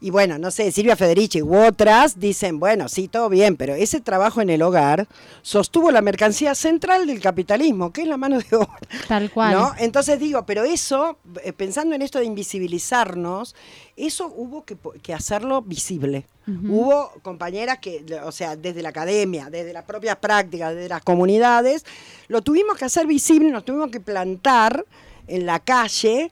y 0.05 0.11
bueno, 0.11 0.37
no 0.37 0.51
sé, 0.51 0.71
Silvia 0.71 0.97
Federici 0.97 1.41
u 1.41 1.57
otras 1.57 2.21
dicen, 2.21 2.61
bueno, 2.61 2.91
sí, 2.91 3.09
todo 3.09 3.31
bien, 3.31 3.57
pero 3.57 3.75
ese 3.75 4.03
trabajo 4.03 4.43
en 4.43 4.51
el 4.51 4.61
hogar 4.61 5.09
sostuvo 5.41 5.91
la 5.91 6.03
mercancía 6.03 6.55
central 6.55 7.07
del 7.07 7.23
capitalismo, 7.23 7.91
que 7.91 8.03
es 8.03 8.09
la 8.09 8.19
mano 8.19 8.39
de 8.39 8.55
obra. 8.55 8.79
Tal 9.09 9.31
cual. 9.31 9.55
¿no? 9.55 9.73
Entonces 9.79 10.19
digo, 10.19 10.45
pero 10.45 10.63
eso, 10.65 11.17
eh, 11.43 11.55
pensando 11.55 11.95
en 11.95 12.03
esto 12.03 12.19
de 12.19 12.27
invisibilizarnos, 12.27 13.55
eso 13.97 14.27
hubo 14.27 14.67
que, 14.67 15.15
hacerlo 15.15 15.63
visible. 15.63 16.27
Hubo 16.47 17.11
compañeras 17.23 17.79
que, 17.79 18.05
o 18.23 18.31
sea, 18.31 18.55
desde 18.57 18.83
la 18.83 18.91
academia, 18.91 19.49
desde 19.49 19.73
las 19.73 19.85
propias 19.85 20.17
prácticas, 20.17 20.75
desde 20.75 20.91
las 20.91 21.03
comunidades, 21.03 21.87
lo 22.29 22.43
tuvimos 22.43 22.77
que 22.77 22.85
hacer 22.85 23.07
visible, 23.07 23.51
nos 23.51 23.65
tuvimos 23.65 23.91
que 23.91 24.01
plantar 24.01 24.85
en 25.27 25.47
la 25.47 25.61
calle 25.61 26.31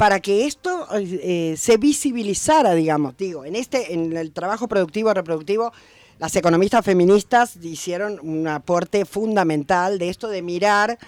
para 0.00 0.20
que 0.20 0.46
esto 0.46 0.86
eh, 0.94 1.56
se 1.58 1.76
visibilizara, 1.76 2.72
digamos, 2.72 3.18
digo, 3.18 3.44
en 3.44 3.54
este, 3.54 3.92
en 3.92 4.16
el 4.16 4.32
trabajo 4.32 4.66
productivo 4.66 5.12
reproductivo, 5.12 5.74
las 6.18 6.34
economistas 6.36 6.82
feministas 6.82 7.56
hicieron 7.60 8.18
un 8.22 8.48
aporte 8.48 9.04
fundamental 9.04 9.98
de 9.98 10.08
esto 10.08 10.28
de 10.28 10.40
mirar 10.40 10.98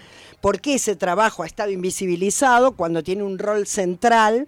por 0.42 0.60
qué 0.60 0.74
ese 0.74 0.94
trabajo 0.94 1.42
ha 1.42 1.46
estado 1.46 1.70
invisibilizado 1.70 2.72
cuando 2.72 3.02
tiene 3.02 3.22
un 3.22 3.38
rol 3.38 3.66
central. 3.66 4.46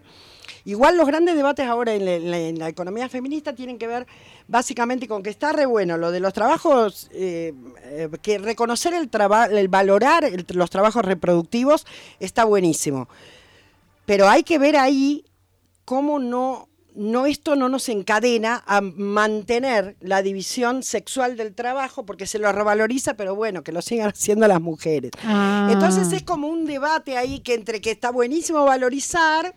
Igual 0.67 0.99
los 0.99 1.07
grandes 1.07 1.37
debates 1.37 1.67
ahora 1.67 1.95
en 1.95 2.59
la, 2.59 2.69
economía 2.69 3.09
feminista 3.09 3.55
tienen 3.55 3.79
que 3.79 3.87
ver 3.87 4.07
básicamente 4.47 5.09
con 5.09 5.23
que 5.23 5.31
está 5.31 5.53
re 5.53 5.65
bueno 5.65 5.97
lo 5.97 6.11
de 6.11 6.21
los 6.21 6.35
trabajos, 6.35 7.09
eh, 7.15 7.55
eh, 7.85 8.11
que 8.21 8.37
reconocer 8.37 8.93
el 8.93 9.09
trabajo, 9.09 9.57
el 9.57 9.69
valorar 9.69 10.31
los 10.49 10.69
trabajos 10.69 11.03
reproductivos 11.03 11.87
está 12.21 12.45
buenísimo. 12.45 13.09
Pero 14.07 14.29
hay 14.29 14.43
que 14.43 14.59
ver 14.59 14.77
ahí 14.77 15.25
cómo 15.85 16.19
no, 16.19 16.69
no 16.95 17.27
esto 17.27 17.57
no 17.57 17.69
nos 17.69 17.89
encadena 17.89 18.63
a 18.67 18.81
mantener 18.81 19.97
la 20.01 20.23
división 20.23 20.83
sexual 20.83 21.37
del 21.37 21.55
trabajo 21.55 22.07
porque 22.07 22.27
se 22.27 22.39
lo 22.39 22.51
revaloriza, 22.53 23.15
pero 23.15 23.35
bueno, 23.35 23.63
que 23.63 23.73
lo 23.73 23.83
sigan 23.83 24.09
haciendo 24.15 24.47
las 24.47 24.61
mujeres. 24.61 25.11
Ah. 25.25 25.69
Entonces 25.71 26.13
es 26.13 26.23
como 26.23 26.49
un 26.49 26.67
debate 26.67 27.17
ahí 27.17 27.41
que 27.41 27.55
entre 27.55 27.81
que 27.81 27.91
está 27.91 28.11
buenísimo 28.11 28.65
valorizar, 28.65 29.55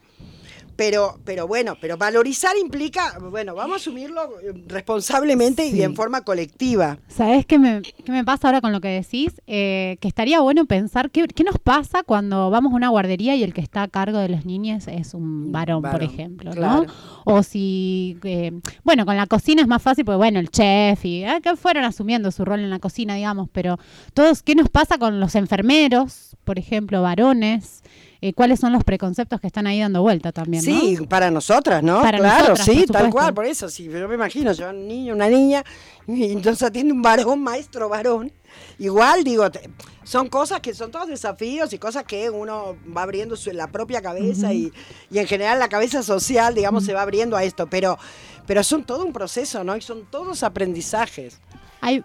pero, 0.77 1.19
pero 1.25 1.47
bueno, 1.47 1.75
pero 1.81 1.97
valorizar 1.97 2.55
implica, 2.55 3.17
bueno, 3.19 3.55
vamos 3.55 3.73
a 3.73 3.75
asumirlo 3.77 4.39
eh, 4.39 4.53
responsablemente 4.67 5.67
y 5.67 5.81
en 5.81 5.95
forma 5.95 6.21
colectiva. 6.21 6.99
¿Sabes 7.07 7.45
qué 7.45 7.57
me, 7.57 7.81
qué 7.81 8.11
me 8.11 8.23
pasa 8.23 8.47
ahora 8.47 8.61
con 8.61 8.71
lo 8.71 8.79
que 8.79 8.87
decís? 8.89 9.41
Eh, 9.47 9.97
que 9.99 10.07
estaría 10.07 10.39
bueno 10.39 10.65
pensar 10.65 11.09
qué, 11.09 11.27
qué 11.27 11.43
nos 11.43 11.57
pasa 11.57 12.03
cuando 12.03 12.51
vamos 12.51 12.71
a 12.71 12.75
una 12.75 12.89
guardería 12.89 13.35
y 13.35 13.43
el 13.43 13.53
que 13.53 13.61
está 13.61 13.81
a 13.81 13.87
cargo 13.87 14.19
de 14.19 14.29
los 14.29 14.45
niños 14.45 14.87
es 14.87 15.15
un 15.15 15.51
varón, 15.51 15.81
por 15.81 16.03
ejemplo, 16.03 16.51
claro. 16.51 16.83
¿no? 16.83 16.93
O 17.25 17.41
si, 17.41 18.17
eh, 18.23 18.51
bueno, 18.83 19.05
con 19.05 19.17
la 19.17 19.25
cocina 19.25 19.63
es 19.63 19.67
más 19.67 19.81
fácil, 19.81 20.05
porque 20.05 20.17
bueno, 20.17 20.39
el 20.39 20.49
chef 20.49 21.03
y 21.05 21.23
eh, 21.23 21.39
que 21.41 21.55
fueron 21.55 21.85
asumiendo 21.85 22.31
su 22.31 22.45
rol 22.45 22.59
en 22.59 22.69
la 22.69 22.79
cocina, 22.79 23.15
digamos, 23.15 23.49
pero 23.51 23.79
todos, 24.13 24.43
¿qué 24.43 24.53
nos 24.53 24.69
pasa 24.69 24.99
con 24.99 25.19
los 25.19 25.33
enfermeros, 25.33 26.37
por 26.43 26.59
ejemplo, 26.59 27.01
varones? 27.01 27.81
Eh, 28.21 28.33
¿Cuáles 28.33 28.59
son 28.59 28.73
los 28.73 28.83
preconceptos 28.83 29.39
que 29.39 29.47
están 29.47 29.67
ahí 29.67 29.79
dando 29.79 30.01
vuelta 30.01 30.31
también? 30.31 30.63
¿no? 30.65 30.79
Sí, 30.79 30.97
para 31.07 31.29
nosotras, 31.29 31.83
¿no? 31.83 32.01
Para 32.01 32.17
claro, 32.17 32.49
nosotras, 32.49 32.65
sí, 32.65 32.83
por 32.87 32.95
tal 32.95 33.09
cual, 33.11 33.33
por 33.33 33.45
eso, 33.45 33.69
sí, 33.69 33.85
yo 33.85 34.07
me 34.07 34.15
imagino, 34.15 34.51
yo 34.53 34.69
un 34.71 34.87
niño, 34.87 35.13
una 35.13 35.27
niña, 35.29 35.63
y 36.07 36.31
entonces 36.31 36.63
atiende 36.63 36.93
un 36.93 37.01
varón, 37.01 37.41
maestro 37.43 37.89
varón. 37.89 38.31
Igual, 38.79 39.23
digo, 39.23 39.49
te- 39.51 39.69
son 40.03 40.29
cosas 40.29 40.61
que 40.61 40.73
son 40.73 40.89
todos 40.89 41.07
desafíos 41.07 41.71
y 41.73 41.77
cosas 41.79 42.05
que 42.05 42.29
uno 42.29 42.75
va 42.95 43.03
abriendo 43.03 43.35
su, 43.35 43.51
la 43.51 43.67
propia 43.67 44.01
cabeza 44.01 44.51
y, 44.53 44.71
y 45.11 45.19
en 45.19 45.27
general 45.27 45.59
la 45.59 45.67
cabeza 45.69 46.01
social, 46.01 46.55
digamos, 46.55 46.85
se 46.85 46.93
va 46.93 47.01
abriendo 47.03 47.35
a 47.37 47.43
esto, 47.43 47.67
pero, 47.67 47.99
pero 48.47 48.63
son 48.63 48.83
todo 48.83 49.05
un 49.05 49.13
proceso, 49.13 49.63
¿no? 49.63 49.75
Y 49.77 49.81
son 49.81 50.05
todos 50.09 50.41
aprendizajes. 50.43 51.39
Hay, 51.81 52.03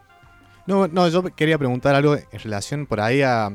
No, 0.67 0.89
no, 0.89 1.09
yo 1.09 1.23
quería 1.35 1.57
preguntar 1.59 1.95
algo 1.95 2.17
en 2.17 2.39
relación 2.43 2.87
por 2.87 3.01
ahí 3.01 3.23
a... 3.23 3.51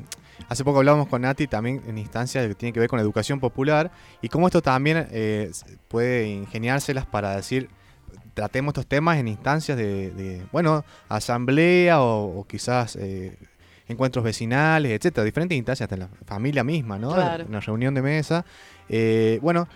Hace 0.50 0.64
poco 0.64 0.80
hablábamos 0.80 1.08
con 1.08 1.22
Nati 1.22 1.48
también 1.48 1.82
en 1.88 1.98
instancias 1.98 2.48
que 2.48 2.56
tienen 2.56 2.74
que 2.74 2.80
ver 2.80 2.90
con 2.90 2.98
la 2.98 3.04
educación 3.04 3.40
popular 3.40 3.92
y 4.22 4.30
cómo 4.30 4.48
esto 4.48 4.62
también 4.62 5.08
eh, 5.12 5.52
puede 5.88 6.28
ingeniárselas 6.28 7.06
para 7.06 7.36
decir, 7.36 7.70
tratemos 8.34 8.72
estos 8.72 8.88
temas 8.88 9.18
en 9.18 9.28
instancias 9.28 9.78
de, 9.78 10.12
de, 10.12 10.46
bueno, 10.52 10.86
asamblea 11.10 12.02
o, 12.02 12.40
o 12.40 12.44
quizás 12.46 12.96
eh, 12.96 13.38
encuentros 13.88 14.24
vecinales, 14.24 14.92
etcétera, 14.92 15.24
diferentes 15.24 15.58
instancias, 15.58 15.86
hasta 15.86 15.96
en 15.96 16.02
la 16.02 16.10
familia 16.26 16.64
misma, 16.64 17.00
¿no? 17.00 17.14
Claro. 17.14 17.46
Una 17.48 17.60
reunión 17.60 17.94
de 17.94 18.02
mesa. 18.02 18.46
Eh, 18.90 19.40
bueno, 19.42 19.68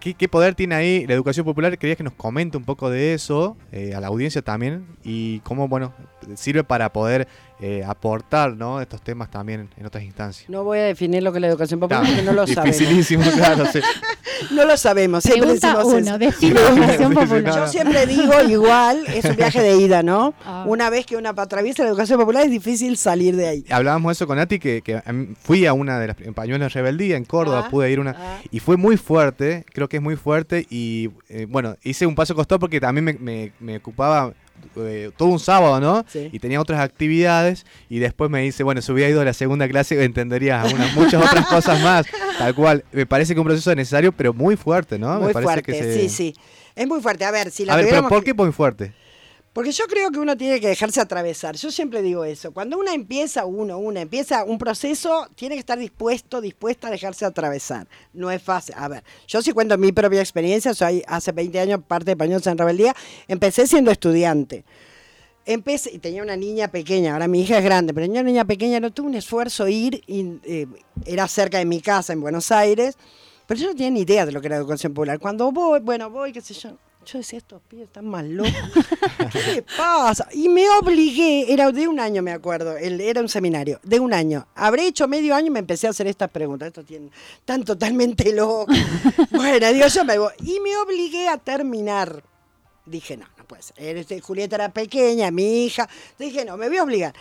¿qué, 0.00 0.14
qué 0.14 0.28
poder 0.28 0.54
tiene 0.54 0.74
ahí 0.74 1.06
la 1.06 1.14
educación 1.14 1.44
popular? 1.44 1.76
Quería 1.78 1.96
que 1.96 2.02
nos 2.04 2.12
comente 2.14 2.56
un 2.56 2.64
poco 2.64 2.90
de 2.90 3.14
eso, 3.14 3.56
eh, 3.72 3.94
a 3.94 4.00
la 4.00 4.08
audiencia 4.08 4.42
también, 4.42 4.86
y 5.04 5.40
cómo, 5.40 5.68
bueno, 5.68 5.92
sirve 6.34 6.64
para 6.64 6.92
poder 6.92 7.28
eh, 7.60 7.82
aportar, 7.86 8.54
¿no? 8.54 8.80
Estos 8.80 9.00
temas 9.02 9.30
también 9.30 9.68
en 9.76 9.86
otras 9.86 10.04
instancias. 10.04 10.48
No 10.50 10.64
voy 10.64 10.78
a 10.78 10.84
definir 10.84 11.22
lo 11.22 11.32
que 11.32 11.38
es 11.38 11.42
la 11.42 11.48
educación 11.48 11.80
popular 11.80 12.02
Claro, 12.02 12.16
porque 12.16 12.26
no 12.26 12.32
lo 12.34 12.46
sabemos. 12.52 12.78
Dificilísimo, 12.78 13.24
claro, 13.34 13.64
sí. 13.66 13.80
No 14.50 14.64
lo 14.64 14.76
sabemos, 14.76 15.22
siempre 15.24 15.42
pregunta 15.58 15.68
decimos 16.18 16.60
uno, 16.70 16.82
educación 16.84 17.14
popular. 17.14 17.44
Yo 17.56 17.66
siempre 17.68 18.06
digo 18.06 18.32
igual, 18.48 19.04
es 19.08 19.24
un 19.24 19.36
viaje 19.36 19.60
de 19.62 19.76
ida, 19.76 20.02
¿no? 20.02 20.34
Ah. 20.44 20.64
Una 20.66 20.90
vez 20.90 21.06
que 21.06 21.16
una 21.16 21.30
atraviesa 21.30 21.82
la 21.82 21.90
educación 21.90 22.18
popular 22.18 22.44
es 22.44 22.50
difícil 22.50 22.96
salir 22.96 23.36
de 23.36 23.48
ahí. 23.48 23.64
Hablábamos 23.70 24.12
eso 24.12 24.26
con 24.26 24.36
Nati, 24.38 24.58
que, 24.58 24.82
que 24.82 25.00
fui 25.42 25.66
a 25.66 25.72
una 25.72 25.98
de 25.98 26.08
las 26.08 26.16
pañuelos 26.34 26.72
de 26.72 26.80
rebeldía 26.80 27.16
en 27.16 27.24
Córdoba, 27.24 27.64
Ah, 27.66 27.70
pude 27.70 27.90
ir 27.90 28.00
una... 28.00 28.14
ah. 28.18 28.38
Y 28.50 28.60
fue 28.60 28.76
muy 28.76 28.96
fuerte, 28.96 29.64
creo 29.72 29.88
que 29.88 29.96
es 29.98 30.02
muy 30.02 30.16
fuerte, 30.16 30.66
y 30.70 31.10
eh, 31.28 31.46
bueno, 31.48 31.76
hice 31.82 32.06
un 32.06 32.14
paso 32.14 32.34
costado 32.34 32.58
porque 32.58 32.80
también 32.80 33.04
me, 33.04 33.12
me- 33.14 33.52
me 33.60 33.76
ocupaba 33.78 34.32
eh, 34.76 35.10
todo 35.16 35.28
un 35.28 35.38
sábado, 35.40 35.80
¿no? 35.80 36.04
Sí. 36.08 36.28
Y 36.32 36.38
tenía 36.38 36.60
otras 36.60 36.80
actividades, 36.80 37.64
y 37.88 37.98
después 37.98 38.30
me 38.30 38.42
dice, 38.42 38.62
bueno, 38.62 38.82
si 38.82 38.92
hubiera 38.92 39.10
ido 39.10 39.20
a 39.20 39.24
la 39.24 39.32
segunda 39.32 39.68
clase 39.68 40.02
entenderías 40.04 40.64
algunas, 40.64 40.94
muchas 40.94 41.22
otras 41.24 41.46
cosas 41.48 41.80
más, 41.82 42.06
tal 42.38 42.54
cual. 42.54 42.84
Me 42.92 43.06
parece 43.06 43.34
que 43.34 43.40
un 43.40 43.46
proceso 43.46 43.74
necesario, 43.74 44.12
pero 44.12 44.32
muy 44.34 44.56
fuerte, 44.56 44.98
¿no? 44.98 45.14
Muy 45.18 45.28
me 45.28 45.32
parece 45.32 45.42
fuerte, 45.52 45.62
que 45.72 45.78
se- 45.82 46.00
sí, 46.00 46.08
sí. 46.08 46.34
Es 46.74 46.86
muy 46.86 47.00
fuerte. 47.00 47.24
A 47.24 47.30
ver, 47.30 47.50
si 47.50 47.64
la 47.64 47.72
A 47.72 47.76
ver, 47.76 47.86
pero 47.88 48.08
¿por 48.08 48.22
qué 48.22 48.34
muy 48.34 48.52
fuerte? 48.52 48.92
Porque 49.56 49.72
yo 49.72 49.86
creo 49.86 50.10
que 50.10 50.18
uno 50.18 50.36
tiene 50.36 50.60
que 50.60 50.68
dejarse 50.68 51.00
atravesar. 51.00 51.56
Yo 51.56 51.70
siempre 51.70 52.02
digo 52.02 52.26
eso. 52.26 52.52
Cuando 52.52 52.76
uno 52.76 52.92
empieza, 52.92 53.46
uno, 53.46 53.78
una 53.78 54.02
empieza 54.02 54.44
un 54.44 54.58
proceso, 54.58 55.28
tiene 55.34 55.54
que 55.54 55.60
estar 55.60 55.78
dispuesto, 55.78 56.42
dispuesta 56.42 56.88
a 56.88 56.90
dejarse 56.90 57.24
atravesar. 57.24 57.88
No 58.12 58.30
es 58.30 58.42
fácil. 58.42 58.74
A 58.76 58.86
ver, 58.88 59.02
yo 59.26 59.40
sí 59.40 59.52
cuento 59.52 59.78
mi 59.78 59.92
propia 59.92 60.20
experiencia. 60.20 60.74
Soy 60.74 61.02
hace 61.08 61.32
20 61.32 61.58
años 61.58 61.80
parte 61.88 62.10
de 62.10 62.16
Pañuelos 62.18 62.46
en 62.48 62.58
Rebeldía. 62.58 62.94
Empecé 63.28 63.66
siendo 63.66 63.90
estudiante. 63.90 64.66
Empecé, 65.46 65.90
y 65.90 66.00
tenía 66.00 66.22
una 66.22 66.36
niña 66.36 66.68
pequeña, 66.68 67.14
ahora 67.14 67.26
mi 67.26 67.40
hija 67.40 67.56
es 67.56 67.64
grande, 67.64 67.94
pero 67.94 68.04
tenía 68.04 68.20
una 68.20 68.28
niña 68.28 68.44
pequeña, 68.44 68.78
no 68.78 68.92
tuve 68.92 69.06
un 69.06 69.14
esfuerzo 69.14 69.66
ir, 69.68 70.02
eh, 70.06 70.66
era 71.06 71.26
cerca 71.28 71.56
de 71.56 71.64
mi 71.64 71.80
casa 71.80 72.12
en 72.12 72.20
Buenos 72.20 72.52
Aires, 72.52 72.98
pero 73.46 73.58
yo 73.58 73.68
no 73.68 73.72
tenía 73.72 73.90
ni 73.90 74.00
idea 74.00 74.26
de 74.26 74.32
lo 74.32 74.42
que 74.42 74.48
era 74.48 74.56
educación 74.56 74.92
popular. 74.92 75.18
Cuando 75.18 75.50
voy, 75.50 75.80
bueno, 75.80 76.10
voy, 76.10 76.32
qué 76.32 76.42
sé 76.42 76.52
yo, 76.52 76.76
yo 77.06 77.18
decía, 77.18 77.38
estos 77.38 77.62
pibes 77.68 77.86
están 77.86 78.06
más 78.06 78.24
locos. 78.24 78.52
¿Qué 79.32 79.42
le 79.54 79.62
pasa? 79.62 80.28
Y 80.32 80.48
me 80.48 80.68
obligué, 80.70 81.52
era 81.52 81.70
de 81.72 81.86
un 81.88 81.98
año, 82.00 82.20
me 82.22 82.32
acuerdo, 82.32 82.76
el- 82.76 83.00
era 83.00 83.20
un 83.20 83.28
seminario, 83.28 83.80
de 83.82 84.00
un 84.00 84.12
año. 84.12 84.46
Habré 84.54 84.86
hecho 84.88 85.06
medio 85.08 85.34
año 85.34 85.46
y 85.46 85.50
me 85.50 85.60
empecé 85.60 85.86
a 85.86 85.90
hacer 85.90 86.06
estas 86.06 86.30
preguntas. 86.30 86.66
Estos 86.68 86.84
tienen, 86.84 87.10
están 87.38 87.64
totalmente 87.64 88.32
locos. 88.34 88.76
bueno, 89.30 89.72
digo, 89.72 89.86
yo 89.86 90.04
me 90.04 90.18
voy. 90.18 90.32
Y 90.42 90.60
me 90.60 90.76
obligué 90.76 91.28
a 91.28 91.38
terminar. 91.38 92.22
Dije, 92.84 93.16
no, 93.16 93.26
ser. 93.60 93.96
Este, 93.96 94.20
Julieta 94.20 94.56
era 94.56 94.68
pequeña, 94.70 95.30
mi 95.30 95.64
hija. 95.64 95.88
Dije, 96.18 96.44
no, 96.44 96.56
me 96.56 96.68
voy 96.68 96.78
a 96.78 96.82
obligar. 96.82 97.14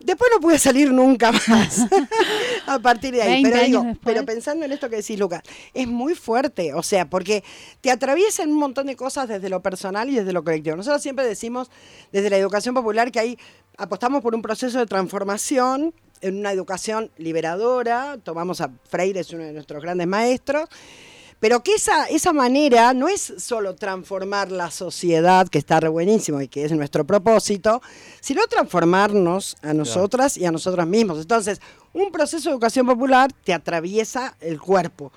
Después 0.00 0.30
no 0.34 0.40
pude 0.40 0.58
salir 0.58 0.90
nunca 0.90 1.30
más 1.30 1.80
a 2.66 2.78
partir 2.78 3.12
de 3.12 3.20
ahí. 3.20 3.42
20 3.42 3.50
Pero, 3.50 3.64
digo, 3.64 3.98
pero 4.02 4.24
pensando 4.24 4.64
en 4.64 4.72
esto 4.72 4.88
que 4.88 4.96
decís, 4.96 5.18
Lucas, 5.18 5.42
es 5.74 5.86
muy 5.86 6.14
fuerte. 6.14 6.72
O 6.72 6.82
sea, 6.82 7.08
porque 7.08 7.44
te 7.82 7.90
atraviesan 7.90 8.50
un 8.50 8.58
montón 8.58 8.86
de 8.86 8.96
cosas 8.96 9.28
desde 9.28 9.50
lo 9.50 9.60
personal 9.60 10.08
y 10.08 10.16
desde 10.16 10.32
lo 10.32 10.42
colectivo. 10.42 10.76
Nosotros 10.76 11.02
siempre 11.02 11.26
decimos 11.26 11.70
desde 12.12 12.30
la 12.30 12.38
educación 12.38 12.74
popular 12.74 13.12
que 13.12 13.20
ahí 13.20 13.38
apostamos 13.76 14.22
por 14.22 14.34
un 14.34 14.40
proceso 14.40 14.78
de 14.78 14.86
transformación 14.86 15.92
en 16.22 16.38
una 16.38 16.52
educación 16.52 17.10
liberadora. 17.18 18.16
Tomamos 18.22 18.62
a 18.62 18.70
Freire, 18.88 19.20
es 19.20 19.30
uno 19.32 19.44
de 19.44 19.52
nuestros 19.52 19.82
grandes 19.82 20.06
maestros. 20.06 20.68
Pero 21.40 21.62
que 21.62 21.74
esa, 21.74 22.04
esa 22.04 22.32
manera 22.34 22.92
no 22.92 23.08
es 23.08 23.32
solo 23.38 23.74
transformar 23.74 24.52
la 24.52 24.70
sociedad, 24.70 25.48
que 25.48 25.58
está 25.58 25.80
re 25.80 25.88
buenísimo 25.88 26.40
y 26.42 26.48
que 26.48 26.64
es 26.64 26.72
nuestro 26.72 27.06
propósito, 27.06 27.80
sino 28.20 28.46
transformarnos 28.46 29.56
a 29.62 29.72
nosotras 29.72 30.36
y 30.36 30.44
a 30.44 30.52
nosotros 30.52 30.86
mismos. 30.86 31.18
Entonces, 31.18 31.60
un 31.92 32.10
proceso 32.12 32.48
de 32.48 32.54
educación 32.54 32.86
popular 32.86 33.32
te 33.44 33.52
atraviesa 33.52 34.36
el 34.40 34.60
cuerpo. 34.60 35.12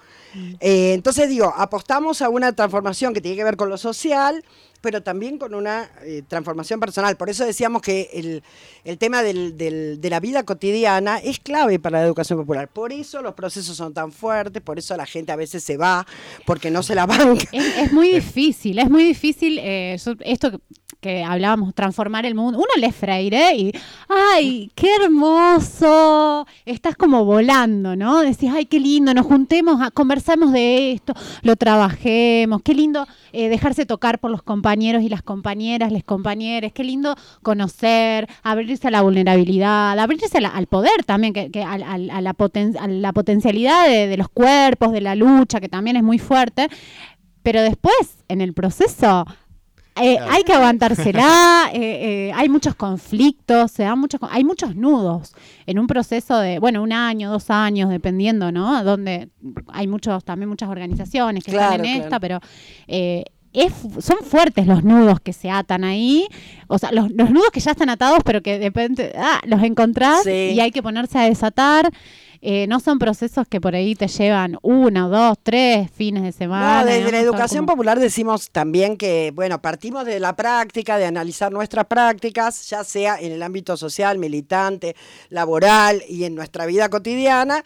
Eh, 0.60 0.94
entonces 0.94 1.30
digo, 1.30 1.54
apostamos 1.56 2.22
a 2.22 2.30
una 2.30 2.54
transformación 2.54 3.14
que 3.14 3.22
tiene 3.22 3.38
que 3.38 3.44
ver 3.44 3.56
con 3.56 3.70
lo 3.70 3.78
social, 3.78 4.44
pero 4.82 5.02
también 5.02 5.38
con 5.38 5.54
una 5.54 5.90
eh, 6.02 6.24
transformación 6.28 6.80
personal. 6.80 7.16
Por 7.16 7.30
eso 7.30 7.46
decíamos 7.46 7.82
que 7.82 8.10
el, 8.14 8.44
el 8.84 8.98
tema 8.98 9.22
de 9.24 9.98
la 10.10 10.20
vida 10.20 10.44
cotidiana 10.44 11.20
es 11.20 11.40
clave 11.40 11.80
para 11.80 12.00
la 12.00 12.06
educación 12.06 12.40
popular. 12.40 12.68
Por 12.68 12.92
eso 12.92 13.22
los 13.22 13.34
procesos 13.34 13.78
son 13.78 13.94
tan 13.94 14.12
fuertes, 14.12 14.62
por 14.62 14.80
eso 14.80 14.98
la 14.98 15.06
gente 15.06 15.32
a 15.32 15.36
veces 15.36 15.64
se 15.64 15.78
va, 15.78 16.06
porque 16.46 16.72
no 16.72 16.84
se 16.84 16.96
la 16.96 17.06
banca. 17.06 17.48
Es, 17.52 17.94
muy 17.94 18.12
difícil, 18.14 18.80
es 18.80 18.90
muy 18.90 19.04
difícil 19.04 19.60
eh, 19.60 19.98
esto 20.26 20.52
que, 20.52 20.60
que 21.04 21.24
hablábamos, 21.24 21.76
transformar 21.76 22.26
el 22.26 22.34
mundo. 22.34 22.58
Uno 22.58 22.68
lee 22.78 22.92
Freire 22.92 23.56
y, 23.56 23.72
ay, 24.08 24.72
qué 24.74 24.96
hermoso, 24.96 26.48
estás 26.66 26.96
como 26.96 27.26
volando, 27.26 27.96
¿no? 27.96 28.22
Decís, 28.22 28.50
ay, 28.54 28.66
qué 28.66 28.80
lindo, 28.80 29.14
nos 29.14 29.26
juntemos, 29.26 29.82
a, 29.82 29.92
conversamos 29.92 30.52
de 30.52 30.92
esto, 30.94 31.14
lo 31.42 31.56
trabajemos, 31.56 32.62
qué 32.64 32.74
lindo 32.74 33.06
eh, 33.32 33.50
dejarse 33.50 33.86
tocar 33.86 34.20
por 34.20 34.32
los 34.32 34.44
compañeros 34.44 35.04
y 35.04 35.10
las 35.10 35.22
compañeras, 35.22 35.92
les 35.92 36.04
compañeros, 36.04 36.72
qué 36.74 36.84
lindo 36.84 37.16
conocer, 37.42 38.28
abrirse 38.44 38.88
a 38.88 38.92
la 38.92 39.02
vulnerabilidad, 39.02 39.98
abrirse 40.00 40.38
al 40.38 40.68
poder 40.68 41.04
también, 41.06 41.34
que, 41.34 41.64
a, 41.64 41.78
la 41.78 42.34
poten- 42.34 42.78
a 42.80 42.88
la 42.88 43.14
potencialidad 43.14 43.88
de 43.88 44.18
los 44.18 44.30
cuerpos, 44.30 44.92
de 44.92 45.02
la 45.02 45.16
lucha, 45.16 45.60
que 45.60 45.70
también 45.70 45.98
es 45.98 46.04
muy 46.04 46.20
fuerte. 46.20 46.70
Pero 47.44 47.62
después, 47.62 48.24
en 48.30 48.40
el 48.40 48.54
proceso, 48.54 49.26
eh, 49.96 50.16
Claro. 50.18 50.32
hay 50.32 50.44
que 50.44 50.54
aguantársela, 50.54 51.70
eh, 51.74 51.80
eh, 52.30 52.32
hay 52.36 52.50
muchos 52.50 52.76
conflictos, 52.76 53.72
se 53.72 53.84
dan 53.84 54.00
muchos, 54.00 54.20
hay 54.30 54.44
muchos 54.44 54.76
nudos 54.76 55.34
en 55.66 55.80
un 55.80 55.88
proceso 55.88 56.38
de, 56.40 56.60
bueno, 56.60 56.82
un 56.82 56.92
año, 56.94 57.30
dos 57.32 57.50
años, 57.50 57.90
dependiendo, 57.90 58.52
¿no? 58.52 58.84
Donde 58.84 59.30
hay 59.68 59.88
muchos, 59.88 60.24
también 60.24 60.50
muchas 60.50 60.70
organizaciones 60.70 61.44
que 61.44 61.52
están 61.52 61.68
Claro, 61.76 61.84
en 61.84 62.02
esta, 62.02 62.20
pero 62.20 62.40
eh, 62.88 63.24
es 63.54 63.72
son 64.00 64.18
fuertes 64.24 64.66
los 64.66 64.84
nudos 64.84 65.20
que 65.20 65.32
se 65.32 65.52
atan 65.52 65.84
ahí, 65.84 66.28
o 66.68 66.80
sea, 66.80 66.92
los, 66.92 67.12
los 67.12 67.30
nudos 67.30 67.52
que 67.52 67.60
ya 67.60 67.72
están 67.72 67.90
atados, 67.90 68.20
pero 68.26 68.42
que 68.42 68.58
de 68.58 68.66
repente 68.66 69.14
ah, 69.16 69.40
los 69.46 69.62
encontrás 69.62 70.24
Sí. 70.24 70.32
y 70.56 70.60
hay 70.60 70.72
que 70.72 70.82
ponerse 70.82 71.20
a 71.20 71.24
desatar. 71.26 71.92
Eh, 72.46 72.68
no 72.68 72.82
son 72.82 73.00
procesos 73.00 73.48
que 73.48 73.62
por 73.62 73.74
ahí 73.74 73.96
te 73.96 74.10
llevan 74.10 74.58
una, 74.62 75.08
dos, 75.08 75.38
tres 75.42 75.90
fines 75.92 76.24
de 76.24 76.34
semana. 76.34 76.82
No, 76.82 76.86
desde 76.88 77.10
la 77.10 77.20
educación 77.20 77.66
como- 77.66 77.78
popular 77.78 78.02
decimos 78.02 78.50
también 78.52 78.98
que, 78.98 79.32
bueno, 79.34 79.62
partimos 79.62 80.04
de 80.04 80.20
la 80.20 80.36
práctica, 80.36 80.98
de 80.98 81.06
analizar 81.06 81.54
nuestras 81.54 81.86
prácticas, 81.86 82.68
ya 82.70 82.84
sea 82.84 83.18
en 83.18 83.32
el 83.32 83.42
ámbito 83.44 83.78
social, 83.78 84.18
militante, 84.18 84.94
laboral 85.30 86.04
y 86.10 86.26
en 86.26 86.36
nuestra 86.36 86.66
vida 86.66 86.90
cotidiana, 86.90 87.64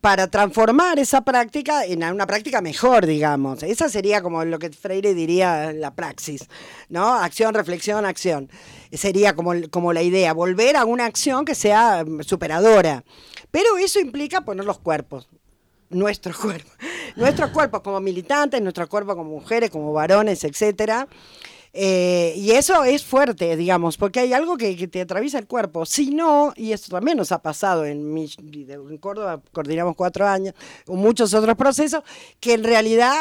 para 0.00 0.28
transformar 0.28 0.98
esa 0.98 1.20
práctica 1.22 1.84
en 1.84 2.02
una 2.04 2.26
práctica 2.26 2.60
mejor, 2.60 3.06
digamos. 3.06 3.62
Esa 3.62 3.88
sería 3.88 4.22
como 4.22 4.44
lo 4.44 4.58
que 4.58 4.70
Freire 4.70 5.14
diría 5.14 5.72
la 5.72 5.94
praxis, 5.94 6.48
¿no? 6.88 7.14
Acción, 7.14 7.54
reflexión, 7.54 8.06
acción. 8.06 8.50
Sería 8.92 9.34
como, 9.34 9.52
como 9.70 9.92
la 9.92 10.02
idea, 10.02 10.32
volver 10.32 10.76
a 10.76 10.84
una 10.84 11.04
acción 11.04 11.44
que 11.44 11.54
sea 11.54 12.04
mm, 12.04 12.22
superadora. 12.22 13.04
Pero 13.50 13.76
eso 13.76 14.00
implica 14.00 14.40
poner 14.42 14.64
los 14.64 14.78
cuerpos, 14.78 15.28
nuestros 15.90 16.38
cuerpos, 16.38 16.72
nuestros 17.16 17.50
cuerpos 17.50 17.82
como 17.82 18.00
militantes, 18.00 18.62
nuestros 18.62 18.88
cuerpos 18.88 19.16
como 19.16 19.30
mujeres, 19.30 19.70
como 19.70 19.92
varones, 19.92 20.44
etcétera. 20.44 21.08
Eh, 21.72 22.34
y 22.36 22.50
eso 22.50 22.82
es 22.82 23.04
fuerte, 23.04 23.56
digamos, 23.56 23.96
porque 23.96 24.20
hay 24.20 24.32
algo 24.32 24.56
que, 24.56 24.76
que 24.76 24.88
te 24.88 25.00
atraviesa 25.02 25.38
el 25.38 25.46
cuerpo. 25.46 25.86
Si 25.86 26.10
no, 26.10 26.52
y 26.56 26.72
esto 26.72 26.90
también 26.90 27.16
nos 27.16 27.30
ha 27.30 27.40
pasado 27.42 27.84
en, 27.84 28.12
mi- 28.12 28.28
en 28.38 28.98
Córdoba, 28.98 29.40
coordinamos 29.52 29.94
cuatro 29.94 30.26
años, 30.26 30.54
muchos 30.88 31.32
otros 31.32 31.56
procesos, 31.56 32.02
que 32.40 32.54
en 32.54 32.64
realidad 32.64 33.14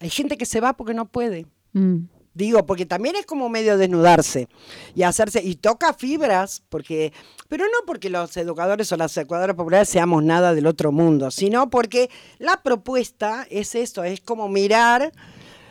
hay 0.00 0.10
gente 0.10 0.36
que 0.36 0.46
se 0.46 0.60
va 0.60 0.72
porque 0.72 0.94
no 0.94 1.06
puede. 1.06 1.46
Mm. 1.74 1.98
Digo, 2.34 2.66
porque 2.66 2.86
también 2.86 3.16
es 3.16 3.26
como 3.26 3.48
medio 3.48 3.76
desnudarse 3.78 4.48
y 4.94 5.02
hacerse, 5.02 5.42
y 5.42 5.56
toca 5.56 5.92
fibras, 5.92 6.62
porque, 6.68 7.12
pero 7.48 7.64
no 7.64 7.84
porque 7.84 8.10
los 8.10 8.36
educadores 8.36 8.92
o 8.92 8.96
las 8.96 9.16
educadoras 9.16 9.56
populares 9.56 9.88
seamos 9.88 10.22
nada 10.22 10.54
del 10.54 10.66
otro 10.66 10.92
mundo, 10.92 11.32
sino 11.32 11.68
porque 11.68 12.10
la 12.38 12.62
propuesta 12.62 13.44
es 13.50 13.74
esto, 13.74 14.04
es 14.04 14.20
como 14.20 14.48
mirar 14.48 15.12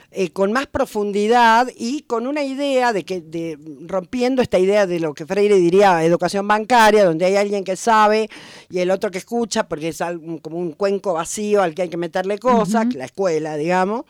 eh, 0.10 0.30
con 0.32 0.54
más 0.54 0.68
profundidad 0.68 1.68
y 1.76 2.04
con 2.04 2.28
una 2.28 2.44
idea 2.44 2.94
de 2.94 3.04
que, 3.04 3.20
de, 3.20 3.60
rompiendo 3.82 4.42
esta 4.42 4.58
idea 4.58 4.88
de 4.88 5.02
lo 5.02 5.14
que 5.14 5.26
Freire 5.26 5.58
diría 5.58 6.04
educación 6.06 6.48
bancaria, 6.48 7.04
donde 7.04 7.26
hay 7.26 7.36
alguien 7.36 7.66
que 7.66 7.76
sabe 7.76 8.30
y 8.70 8.80
el 8.80 8.90
otro 8.90 9.12
que 9.12 9.18
escucha, 9.18 9.68
porque 9.68 9.90
es 9.90 10.00
algo, 10.00 10.40
como 10.42 10.58
un 10.58 10.72
cuenco 10.72 11.14
vacío 11.14 11.62
al 11.62 11.76
que 11.76 11.82
hay 11.84 11.90
que 11.90 11.98
meterle 11.98 12.40
cosas, 12.40 12.94
la 12.96 13.06
escuela, 13.06 13.58
digamos. 13.58 14.06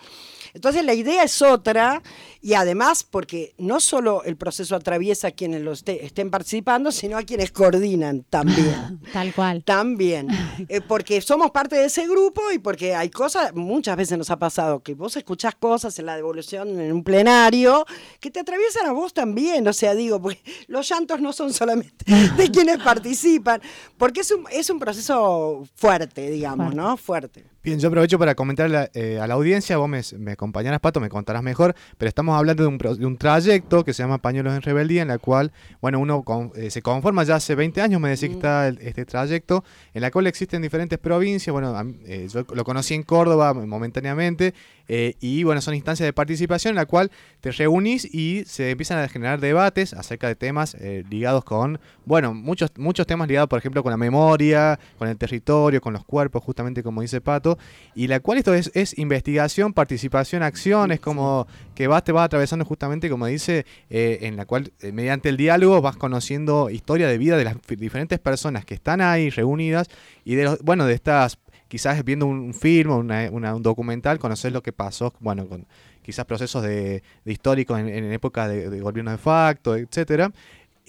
Entonces 0.54 0.86
la 0.86 0.94
idea 0.94 1.24
es 1.24 1.42
otra 1.42 2.02
y 2.42 2.54
además 2.54 3.04
porque 3.04 3.54
no 3.58 3.80
solo 3.80 4.24
el 4.24 4.38
proceso 4.38 4.76
atraviesa 4.76 5.30
a 5.30 5.32
quienes 5.32 5.62
lo 5.62 5.72
esté- 5.74 6.00
estén 6.04 6.30
participando, 6.30 6.92
sino 6.92 7.18
a 7.18 7.24
quienes 7.24 7.52
coordinan 7.52 8.24
también. 8.30 9.00
Tal 9.14 9.34
cual. 9.34 9.64
También, 9.64 10.28
Eh, 10.70 10.82
porque 10.82 11.22
somos 11.22 11.52
parte 11.52 11.76
de 11.76 11.86
ese 11.86 12.08
grupo 12.08 12.42
y 12.52 12.58
porque 12.60 12.96
hay 12.96 13.10
cosas, 13.10 13.54
muchas 13.54 13.96
veces 13.96 14.18
nos 14.18 14.30
ha 14.32 14.38
pasado 14.40 14.82
que 14.82 14.96
vos 14.96 15.16
escuchás 15.16 15.56
cosas 15.56 15.98
en 16.00 16.06
la 16.08 16.16
devolución 16.16 16.80
en 16.80 16.92
un 16.92 17.04
plenario 17.04 17.86
que 18.20 18.32
te 18.32 18.40
atraviesan 18.40 18.88
a 18.88 18.92
vos 18.92 19.14
también, 19.14 19.68
o 19.68 19.74
sea, 19.74 19.94
digo, 19.94 20.22
porque 20.22 20.42
los 20.68 20.90
llantos 20.90 21.22
no 21.22 21.32
son 21.34 21.54
solamente 21.54 22.06
de 22.38 22.52
quienes 22.52 22.78
participan, 22.80 23.62
porque 23.98 24.22
es 24.22 24.32
un, 24.32 24.46
es 24.52 24.70
un 24.70 24.80
proceso 24.80 25.64
fuerte, 25.76 26.30
digamos, 26.30 26.68
Fuerte. 26.68 26.76
¿no? 26.82 26.98
Fuerte. 26.98 27.46
Bien, 27.64 27.80
yo 27.80 27.90
aprovecho 27.90 28.18
para 28.18 28.34
comentar 28.34 28.90
eh, 28.94 29.20
a 29.22 29.28
la 29.28 29.34
audiencia, 29.34 29.78
vos 29.78 29.90
me, 29.90 30.02
me 30.18 30.32
acompañarás, 30.32 30.80
Pato, 30.80 31.00
me 31.02 31.10
contarás 31.10 31.44
mejor, 31.44 31.76
pero 31.98 32.08
estamos 32.08 32.37
hablando 32.38 32.64
de 32.64 32.70
un, 32.70 32.78
de 32.78 33.06
un 33.06 33.18
trayecto 33.18 33.84
que 33.84 33.94
se 33.94 34.04
llama 34.04 34.18
Pañuelos 34.20 34.54
en 34.56 34.62
Rebeldía, 34.62 35.02
en 35.02 35.08
la 35.10 35.18
cual, 35.18 35.52
bueno, 35.82 36.00
uno 36.00 36.24
con- 36.24 36.52
eh, 36.56 36.70
se 36.72 36.82
conforma 36.82 37.24
ya 37.24 37.36
hace 37.36 37.56
20 37.56 37.82
años, 37.82 38.00
me 38.02 38.10
decía 38.10 38.28
que 38.30 38.36
está 38.36 38.68
el- 38.68 38.80
este 38.82 39.06
trayecto, 39.06 39.64
en 39.94 40.02
la 40.02 40.12
cual 40.12 40.28
existen 40.28 40.62
diferentes 40.62 40.98
provincias, 41.00 41.52
bueno, 41.52 41.76
a 41.78 41.86
eh, 42.06 42.28
yo 42.32 42.46
lo 42.54 42.64
conocí 42.64 42.94
en 42.94 43.04
Córdoba 43.04 43.54
momentáneamente, 43.54 44.54
eh, 44.90 45.16
y 45.20 45.44
bueno, 45.44 45.60
son 45.62 45.74
instancias 45.76 46.06
de 46.08 46.14
participación 46.14 46.72
en 46.72 46.76
la 46.78 46.86
cual 46.86 47.12
te 47.42 47.52
reunís 47.52 48.06
y 48.06 48.44
se 48.46 48.72
empiezan 48.72 49.00
a 49.00 49.08
generar 49.10 49.40
debates 49.42 49.94
acerca 49.94 50.28
de 50.28 50.36
temas 50.36 50.78
ligados 51.10 51.44
con, 51.44 51.80
bueno, 52.06 52.34
muchos, 52.34 52.72
muchos 52.78 53.06
temas 53.06 53.28
ligados, 53.28 53.50
por 53.50 53.60
ejemplo, 53.60 53.84
con 53.84 53.92
la 53.92 53.98
memoria, 53.98 54.80
con 54.98 55.08
el 55.10 55.18
territorio, 55.18 55.82
con 55.82 55.94
los 55.94 56.06
cuerpos, 56.06 56.42
justamente 56.44 56.84
como 56.84 57.02
dice 57.02 57.20
Pato, 57.22 57.58
y 57.96 58.08
la 58.08 58.20
cual 58.22 58.38
esto 58.38 58.54
es, 58.54 58.72
es 58.74 58.98
investigación, 58.98 59.74
participación, 59.74 60.44
acción, 60.44 60.92
es 60.92 61.00
como 61.00 61.48
que 61.76 61.88
vas, 61.88 62.04
te 62.04 62.12
vas 62.18 62.26
atravesando 62.26 62.66
justamente, 62.66 63.10
como 63.10 63.26
dice, 63.28 63.66
eh, 63.90 64.20
en 64.24 64.36
la 64.36 64.46
cual 64.46 64.72
eh, 64.82 64.92
mediante 64.92 65.30
el 65.30 65.38
diálogo 65.38 65.82
vas 65.82 65.96
conociendo 65.96 66.70
historia 66.70 67.08
de 67.08 67.18
vida 67.18 67.38
de 67.38 67.46
las 67.46 67.56
diferentes 67.68 68.20
personas 68.20 68.66
que 68.66 68.74
están 68.74 69.00
ahí 69.02 69.30
reunidas 69.30 69.88
y 70.26 70.36
de 70.36 70.44
los, 70.44 70.60
bueno, 70.62 70.86
de 70.86 70.94
estas, 70.94 71.38
quizás 71.68 72.04
viendo 72.04 72.26
un, 72.26 72.54
film 72.54 72.92
o 72.92 72.98
una- 72.98 73.30
un 73.32 73.64
documental, 73.64 74.20
conocer 74.20 74.52
lo 74.52 74.62
que 74.62 74.74
pasó, 74.74 75.14
bueno, 75.20 75.48
con 75.48 75.66
quizás 76.02 76.26
procesos 76.26 76.64
de, 76.64 77.04
de 77.26 77.32
históricos 77.32 77.80
en, 77.80 77.88
en 77.90 78.12
época 78.12 78.48
de 78.48 78.80
gobierno 78.80 79.12
de 79.12 79.18
facto, 79.18 79.76
etcétera. 79.76 80.32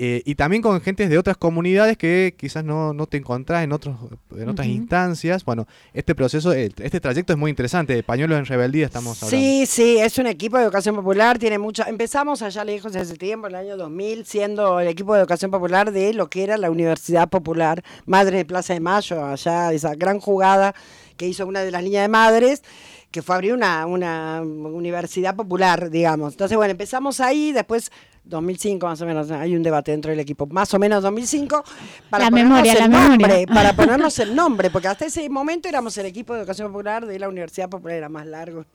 Eh, 0.00 0.22
y 0.24 0.36
también 0.36 0.62
con 0.62 0.80
gentes 0.80 1.10
de 1.10 1.18
otras 1.18 1.36
comunidades 1.36 1.98
que 1.98 2.32
quizás 2.38 2.62
no, 2.62 2.92
no 2.92 3.08
te 3.08 3.16
encontrás 3.16 3.64
en, 3.64 3.72
otros, 3.72 3.96
en 4.36 4.48
otras 4.48 4.68
instancias. 4.68 5.44
Bueno, 5.44 5.66
este 5.92 6.14
proceso, 6.14 6.52
este 6.52 7.00
trayecto 7.00 7.32
es 7.32 7.38
muy 7.38 7.50
interesante. 7.50 8.00
Pañuelos 8.04 8.38
en 8.38 8.46
rebeldía 8.46 8.86
estamos 8.86 9.20
hablando. 9.20 9.44
Sí, 9.44 9.66
sí, 9.66 9.98
es 9.98 10.16
un 10.18 10.28
equipo 10.28 10.56
de 10.56 10.62
educación 10.62 10.94
popular, 10.94 11.36
tiene 11.40 11.58
mucha... 11.58 11.88
Empezamos 11.88 12.42
allá 12.42 12.64
lejos 12.64 12.94
hace 12.94 13.16
tiempo, 13.16 13.48
en 13.48 13.56
el 13.56 13.60
año 13.60 13.76
2000, 13.76 14.24
siendo 14.24 14.78
el 14.78 14.86
equipo 14.86 15.14
de 15.14 15.20
educación 15.20 15.50
popular 15.50 15.90
de 15.90 16.14
lo 16.14 16.30
que 16.30 16.44
era 16.44 16.56
la 16.58 16.70
Universidad 16.70 17.28
Popular, 17.28 17.82
Madre 18.06 18.36
de 18.36 18.44
Plaza 18.44 18.74
de 18.74 18.80
Mayo, 18.80 19.24
allá 19.24 19.72
esa 19.72 19.96
gran 19.96 20.20
jugada 20.20 20.76
que 21.18 21.26
hizo 21.26 21.46
una 21.46 21.60
de 21.60 21.70
las 21.70 21.82
líneas 21.82 22.04
de 22.04 22.08
madres, 22.08 22.62
que 23.10 23.20
fue 23.20 23.34
abrir 23.34 23.52
una, 23.52 23.84
una 23.86 24.40
universidad 24.42 25.36
popular, 25.36 25.90
digamos. 25.90 26.32
Entonces, 26.32 26.56
bueno, 26.56 26.70
empezamos 26.70 27.20
ahí, 27.20 27.52
después 27.52 27.90
2005 28.24 28.86
más 28.86 29.00
o 29.00 29.06
menos, 29.06 29.30
hay 29.30 29.56
un 29.56 29.62
debate 29.62 29.90
dentro 29.90 30.10
del 30.10 30.20
equipo, 30.20 30.46
más 30.46 30.72
o 30.74 30.78
menos 30.78 31.02
2005, 31.02 31.64
para 32.10 32.24
La 32.24 32.30
ponernos 32.30 32.52
memoria, 32.52 32.72
el 32.72 32.78
la 32.78 32.88
nombre, 32.88 33.26
memoria. 33.28 33.46
para 33.46 33.72
ponernos 33.76 34.18
el 34.18 34.34
nombre, 34.34 34.70
porque 34.70 34.88
hasta 34.88 35.06
ese 35.06 35.28
momento 35.28 35.68
éramos 35.68 35.96
el 35.98 36.06
equipo 36.06 36.34
de 36.34 36.40
educación 36.40 36.68
popular 36.70 37.06
de 37.06 37.18
la 37.18 37.28
Universidad 37.28 37.68
Popular, 37.68 37.96
era 37.96 38.08
más 38.08 38.26
largo. 38.26 38.64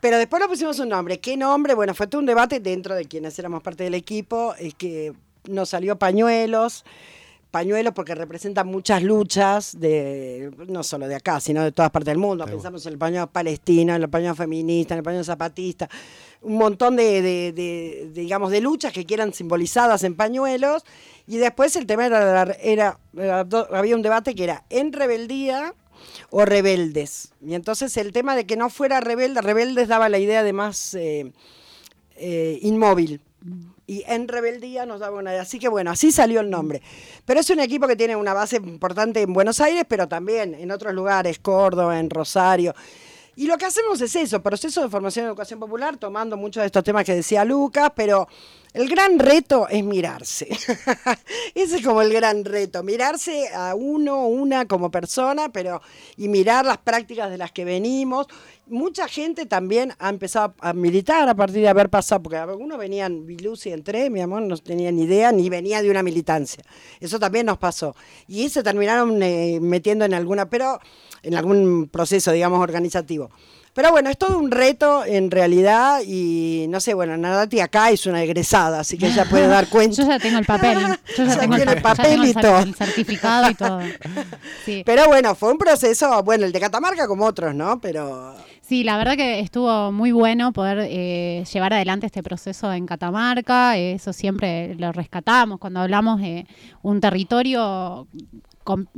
Pero 0.00 0.16
después 0.16 0.42
le 0.42 0.48
pusimos 0.48 0.78
un 0.78 0.88
nombre. 0.88 1.20
¿Qué 1.20 1.36
nombre? 1.36 1.74
Bueno, 1.74 1.94
fue 1.94 2.06
todo 2.06 2.20
un 2.20 2.26
debate 2.26 2.58
dentro 2.60 2.94
de 2.94 3.04
quienes 3.04 3.38
éramos 3.38 3.62
parte 3.62 3.84
del 3.84 3.94
equipo, 3.94 4.54
es 4.58 4.74
que 4.74 5.12
nos 5.46 5.70
salió 5.70 5.98
pañuelos, 5.98 6.84
pañuelos 7.50 7.92
porque 7.94 8.14
representan 8.14 8.66
muchas 8.68 9.02
luchas, 9.02 9.78
de 9.78 10.50
no 10.68 10.82
solo 10.82 11.08
de 11.08 11.16
acá, 11.16 11.40
sino 11.40 11.62
de 11.64 11.72
todas 11.72 11.90
partes 11.90 12.12
del 12.12 12.18
mundo. 12.18 12.44
Pensamos 12.52 12.86
en 12.86 12.92
el 12.92 12.98
pañuelo 12.98 13.26
palestino, 13.30 13.94
en 13.94 14.02
el 14.02 14.08
pañuelo 14.08 14.34
feminista, 14.34 14.94
en 14.94 14.98
el 14.98 15.04
pañuelo 15.04 15.24
zapatista, 15.24 15.88
un 16.42 16.56
montón 16.56 16.96
de, 16.96 17.20
de- 17.22 17.52
de- 17.52 18.08
de, 18.12 18.20
digamos, 18.22 18.50
de 18.50 18.60
luchas 18.60 18.92
que 18.92 19.04
quieran 19.04 19.32
simbolizadas 19.34 20.04
en 20.04 20.14
pañuelos. 20.14 20.84
Y 21.26 21.36
después 21.38 21.76
el 21.76 21.86
tema 21.86 22.06
era, 22.06 22.42
era, 22.62 22.98
era 23.16 23.46
había 23.72 23.94
un 23.96 24.02
debate 24.02 24.34
que 24.34 24.44
era 24.44 24.64
en 24.70 24.92
rebeldía 24.92 25.74
o 26.30 26.44
rebeldes. 26.44 27.32
Y 27.44 27.54
entonces 27.54 27.96
el 27.96 28.12
tema 28.12 28.34
de 28.36 28.46
que 28.46 28.56
no 28.56 28.70
fuera 28.70 29.00
rebelde, 29.00 29.40
rebeldes 29.42 29.88
daba 29.88 30.08
la 30.08 30.18
idea 30.18 30.42
de 30.42 30.52
más 30.52 30.94
eh, 30.94 31.32
eh, 32.16 32.58
inmóvil. 32.62 33.20
Y 33.90 34.04
en 34.06 34.28
rebeldía 34.28 34.86
nos 34.86 35.00
daba 35.00 35.18
una. 35.18 35.32
Así 35.40 35.58
que 35.58 35.66
bueno, 35.66 35.90
así 35.90 36.12
salió 36.12 36.38
el 36.38 36.48
nombre. 36.48 36.80
Pero 37.24 37.40
es 37.40 37.50
un 37.50 37.58
equipo 37.58 37.88
que 37.88 37.96
tiene 37.96 38.14
una 38.14 38.32
base 38.32 38.54
importante 38.54 39.20
en 39.20 39.32
Buenos 39.32 39.60
Aires, 39.60 39.82
pero 39.88 40.06
también 40.06 40.54
en 40.54 40.70
otros 40.70 40.94
lugares, 40.94 41.40
Córdoba, 41.40 41.98
en 41.98 42.08
Rosario. 42.08 42.72
Y 43.40 43.46
lo 43.46 43.56
que 43.56 43.64
hacemos 43.64 43.98
es 44.02 44.14
eso, 44.16 44.42
proceso 44.42 44.82
de 44.82 44.90
formación 44.90 45.24
y 45.24 45.28
educación 45.28 45.58
popular, 45.58 45.96
tomando 45.96 46.36
muchos 46.36 46.60
de 46.60 46.66
estos 46.66 46.84
temas 46.84 47.06
que 47.06 47.14
decía 47.14 47.42
Lucas, 47.42 47.90
pero 47.96 48.28
el 48.74 48.86
gran 48.86 49.18
reto 49.18 49.66
es 49.66 49.82
mirarse. 49.82 50.46
Ese 51.54 51.76
es 51.76 51.82
como 51.82 52.02
el 52.02 52.12
gran 52.12 52.44
reto, 52.44 52.82
mirarse 52.82 53.48
a 53.54 53.74
uno, 53.74 54.26
una 54.26 54.66
como 54.66 54.90
persona, 54.90 55.48
pero 55.48 55.80
y 56.18 56.28
mirar 56.28 56.66
las 56.66 56.76
prácticas 56.76 57.30
de 57.30 57.38
las 57.38 57.50
que 57.50 57.64
venimos. 57.64 58.26
Mucha 58.66 59.08
gente 59.08 59.46
también 59.46 59.94
ha 59.98 60.10
empezado 60.10 60.52
a 60.60 60.74
militar 60.74 61.26
a 61.26 61.34
partir 61.34 61.62
de 61.62 61.68
haber 61.70 61.88
pasado, 61.88 62.22
porque 62.22 62.36
algunos 62.36 62.76
venían, 62.76 63.24
Bilusi 63.24 63.72
entré, 63.72 64.10
mi 64.10 64.20
amor, 64.20 64.42
no 64.42 64.58
tenía 64.58 64.92
ni 64.92 65.04
idea, 65.04 65.32
ni 65.32 65.48
venía 65.48 65.80
de 65.80 65.90
una 65.90 66.02
militancia. 66.02 66.62
Eso 67.00 67.18
también 67.18 67.46
nos 67.46 67.56
pasó. 67.56 67.96
Y 68.28 68.50
se 68.50 68.62
terminaron 68.62 69.22
eh, 69.22 69.60
metiendo 69.62 70.04
en 70.04 70.12
alguna, 70.12 70.50
pero 70.50 70.78
en 71.22 71.34
algún 71.34 71.88
proceso, 71.88 72.32
digamos, 72.32 72.60
organizativo. 72.60 73.30
Pero 73.72 73.92
bueno, 73.92 74.10
es 74.10 74.18
todo 74.18 74.36
un 74.38 74.50
reto 74.50 75.04
en 75.04 75.30
realidad 75.30 76.00
y 76.04 76.66
no 76.68 76.80
sé, 76.80 76.92
bueno, 76.92 77.16
Nadati 77.16 77.60
acá 77.60 77.90
es 77.90 78.04
una 78.06 78.22
egresada, 78.22 78.80
así 78.80 78.98
que 78.98 79.06
ella 79.06 79.24
puede 79.26 79.46
dar 79.46 79.68
cuenta. 79.70 80.02
Yo 80.02 80.08
ya 80.08 80.18
tengo 80.18 80.38
el 80.38 80.44
papel. 80.44 80.78
Yo 81.16 81.24
ya 81.24 81.26
Ya 81.34 81.38
tengo 81.38 81.54
el, 81.54 81.64
ya 81.64 81.82
papel 81.82 82.32
tengo 82.32 82.58
el 82.58 82.68
el 82.68 82.74
certificado 82.74 83.50
y 83.50 83.54
todo. 83.54 83.80
Sí. 84.64 84.82
Pero 84.86 85.06
bueno, 85.06 85.36
fue 85.36 85.52
un 85.52 85.58
proceso, 85.58 86.22
bueno, 86.24 86.46
el 86.46 86.52
de 86.52 86.60
Catamarca 86.60 87.06
como 87.06 87.24
otros, 87.26 87.54
¿no? 87.54 87.80
Pero 87.80 88.34
Sí, 88.70 88.84
la 88.84 88.96
verdad 88.96 89.16
que 89.16 89.40
estuvo 89.40 89.90
muy 89.90 90.12
bueno 90.12 90.52
poder 90.52 90.86
eh, 90.88 91.44
llevar 91.52 91.72
adelante 91.72 92.06
este 92.06 92.22
proceso 92.22 92.72
en 92.72 92.86
Catamarca. 92.86 93.76
Eso 93.76 94.12
siempre 94.12 94.76
lo 94.76 94.92
rescatamos 94.92 95.58
cuando 95.58 95.80
hablamos 95.80 96.20
de 96.20 96.46
un 96.80 97.00
territorio 97.00 98.06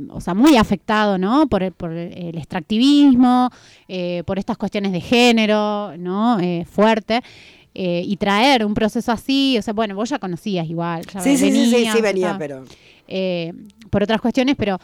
o 0.09 0.21
sea, 0.21 0.33
muy 0.33 0.57
afectado, 0.57 1.17
¿no? 1.17 1.47
Por 1.47 1.63
el, 1.63 1.71
por 1.71 1.91
el 1.91 2.37
extractivismo, 2.37 3.49
eh, 3.87 4.23
por 4.25 4.39
estas 4.39 4.57
cuestiones 4.57 4.91
de 4.91 5.01
género, 5.01 5.95
¿no? 5.97 6.39
Eh, 6.39 6.65
fuerte. 6.69 7.21
eh, 7.75 8.03
y 8.05 8.17
traer 8.17 8.65
un 8.65 8.73
proceso 8.75 9.11
así, 9.11 9.57
o 9.57 9.61
sea, 9.61 9.73
bueno, 9.73 9.95
vos 9.95 10.09
ya 10.09 10.19
conocías 10.19 10.69
igual. 10.69 11.03
ya 11.11 11.19
sí, 11.21 11.37
sí, 11.37 11.51
sí, 11.51 11.65
sí, 11.71 11.87
sí, 11.91 12.01
venía, 12.01 12.35
pero 12.37 12.63
eh, 13.07 13.51
por 13.89 14.03
otras 14.03 14.21
cuestiones, 14.21 14.55
pero 14.57 14.77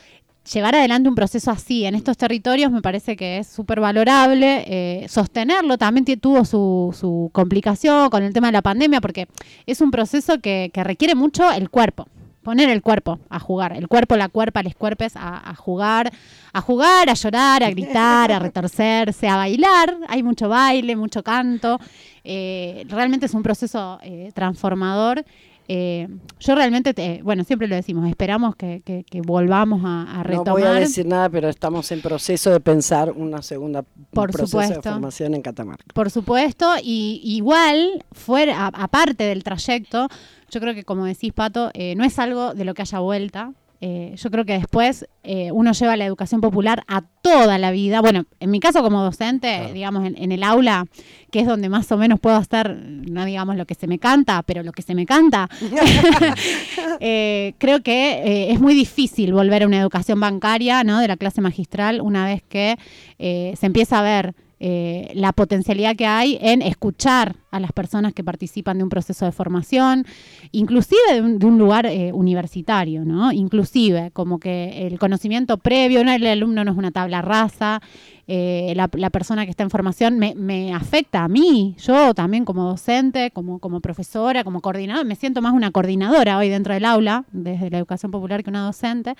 llevar 0.52 0.73
adelante 0.73 1.08
un 1.08 1.13
proceso 1.13 1.52
así 1.52 1.86
en 1.86 1.93
estos 1.93 2.17
territorios 2.17 2.71
me 2.71 2.82
parece 2.82 3.15
que 3.15 3.38
es 3.38 3.47
súper 3.47 3.80
valorable. 3.80 4.63
eh, 4.67 5.08
sostenerlo 5.08 5.78
también 5.78 6.06
tuvo 6.19 6.43
su, 6.45 6.95
su 6.99 7.30
complicación 7.32 8.10
con 8.10 8.23
el 8.23 8.34
tema 8.34 8.47
de 8.47 8.54
la 8.54 8.63
pandemia, 8.63 9.02
porque 9.02 9.28
es 9.67 9.82
un 9.82 9.91
proceso 9.91 10.39
que, 10.39 10.71
que 10.73 10.84
requiere 10.84 11.13
mucho 11.13 11.52
el 11.52 11.69
cuerpo. 11.69 12.08
Poner 12.43 12.69
el 12.69 12.82
cuerpo 12.82 13.19
a 13.30 13.39
jugar, 13.39 13.73
el 13.73 13.88
cuerpo, 13.88 14.15
la 14.15 14.30
cuerpa, 14.30 14.63
les 14.63 14.75
cuerpes 14.75 15.15
a, 15.15 15.49
a 15.49 15.56
jugar, 15.56 16.12
a 16.54 16.62
jugar, 16.62 17.10
a 17.10 17.13
llorar, 17.13 17.63
a 17.63 17.69
gritar, 17.69 18.32
a 18.32 18.39
retorcerse, 18.47 19.28
a 19.28 19.36
bailar. 19.36 19.97
Hay 20.08 20.23
mucho 20.23 20.47
baile, 20.49 20.95
mucho 20.95 21.21
canto. 21.21 21.80
eh, 22.23 22.86
realmente 22.89 23.25
es 23.25 23.34
un 23.34 23.43
proceso 23.43 23.99
eh, 24.04 24.32
transformador 24.34 25.23
eh, 25.71 26.08
yo 26.39 26.55
realmente, 26.55 26.93
te- 26.95 27.21
bueno, 27.23 27.43
siempre 27.43 27.67
lo 27.67 27.75
decimos, 27.75 28.10
esperamos 28.10 28.55
que, 28.55 28.82
que- 28.84 29.03
que 29.10 29.21
volvamos 29.21 29.82
a, 29.86 30.01
a 30.12 30.17
no 30.17 30.23
retomar. 30.23 30.51
voy 30.53 30.63
a 30.63 30.71
decir 30.73 31.05
nada, 31.05 31.29
pero 31.29 31.47
estamos 31.47 31.91
en 31.91 32.01
proceso 32.01 32.49
de 32.49 32.60
pensar 32.60 33.12
una 33.12 33.41
segunda 33.43 33.79
un 33.82 34.05
Por 34.12 34.32
de 34.32 34.45
supuesto. 34.47 34.82
formación 34.82 35.36
en 35.36 35.41
Catamarca. 35.43 35.86
Por 35.93 36.10
supuesto, 36.10 36.67
y 36.84 37.21
igual, 37.23 38.03
fuera, 38.12 38.67
aparte 38.67 39.23
del 39.25 39.43
trayecto, 39.43 40.08
yo 40.49 40.60
creo 40.60 40.73
que 40.73 40.84
como 40.84 41.05
decís, 41.05 41.32
Pato, 41.34 41.69
eh, 41.75 41.93
no 41.95 42.03
es 42.03 42.17
algo 42.19 42.53
de 42.55 42.65
lo 42.65 42.73
que 42.73 42.82
haya 42.82 42.99
vuelta. 42.99 43.53
Eh, 43.81 44.13
yo 44.17 44.29
creo 44.29 44.43
que 44.43 44.53
después 44.53 45.07
eh, 45.23 45.51
uno 45.53 45.71
lleva 45.71 45.95
la 45.95 46.05
educación 46.05 46.41
popular 46.41 46.83
a 46.87 47.01
toda 47.21 47.57
la 47.57 47.71
vida. 47.71 48.01
Bueno, 48.01 48.25
en 48.41 48.51
mi 48.51 48.59
caso 48.59 48.81
como 48.83 49.01
docente, 49.01 49.55
Claro. 49.57 49.73
digamos, 49.73 50.05
en, 50.05 50.17
en 50.21 50.31
el 50.33 50.43
aula, 50.43 50.85
que 51.31 51.39
es 51.39 51.47
donde 51.47 51.69
más 51.69 51.89
o 51.93 51.97
menos 51.97 52.19
puedo 52.19 52.35
hacer, 52.35 52.75
no 52.75 53.23
digamos 53.23 53.55
lo 53.55 53.65
que 53.65 53.75
se 53.75 53.87
me 53.87 53.97
canta, 53.97 54.43
pero 54.43 54.63
lo 54.63 54.73
que 54.73 54.81
se 54.81 54.95
me 54.95 55.05
canta, 55.05 55.49
eh, 56.99 57.53
creo 57.57 57.81
que 57.81 58.51
es 58.51 58.59
muy 58.59 58.73
difícil 58.73 59.33
volver 59.33 59.63
a 59.63 59.67
una 59.67 59.79
educación 59.79 60.19
bancaria, 60.19 60.83
¿no? 60.83 60.99
De 60.99 61.07
la 61.07 61.17
clase 61.17 61.41
magistral, 61.41 62.01
una 62.01 62.25
vez 62.25 62.43
que 62.47 62.77
se 63.17 63.65
empieza 63.65 63.99
a 63.99 64.01
ver 64.01 64.33
eh, 64.62 65.12
la 65.13 65.32
potencialidad 65.32 65.95
que 65.95 66.06
hay 66.06 66.38
en 66.41 66.62
escuchar 66.62 67.38
a 67.50 67.62
las 67.62 67.72
personas 67.72 68.13
que 68.13 68.26
participan 68.26 68.78
de 68.78 68.84
un 68.84 68.89
proceso 68.89 69.24
de 69.26 69.32
formación, 69.32 70.06
inclusive 70.52 71.00
de 71.13 71.22
un, 71.22 71.39
de 71.39 71.45
un 71.45 71.58
lugar 71.58 71.86
eh, 71.86 72.12
universitario, 72.12 73.06
¿no? 73.06 73.32
Inclusive, 73.32 74.12
como 74.12 74.38
que 74.38 74.86
el 74.86 75.00
conocimiento 75.00 75.58
previo, 75.58 76.04
¿no? 76.04 76.12
el 76.12 76.28
alumno 76.28 76.65
no 76.65 76.72
es 76.72 76.78
una 76.78 76.91
tabla 76.91 77.22
rasa, 77.22 77.82
eh, 78.28 78.74
la, 78.76 79.10
persona 79.10 79.45
que 79.45 79.52
está 79.52 79.63
en 79.63 79.69
formación 79.69 80.19
me, 80.19 80.74
afecta 80.74 81.24
a 81.24 81.30
mí, 81.30 81.76
yo 81.80 82.13
también 82.13 82.43
como 82.43 82.65
docente, 82.65 83.32
como, 83.32 83.60
como 83.60 83.80
profesora, 83.80 84.43
como 84.43 84.60
coordinadora, 84.60 85.06
me 85.06 85.15
siento 85.15 85.41
más 85.41 85.54
una 85.54 85.72
coordinadora 85.72 86.38
hoy 86.38 86.50
dentro 86.50 86.74
del 86.74 86.84
aula, 86.84 87.24
desde 87.32 87.69
la 87.69 87.78
educación 87.78 88.12
popular 88.12 88.43
que 88.43 88.50
una 88.50 88.65
docente. 88.65 89.15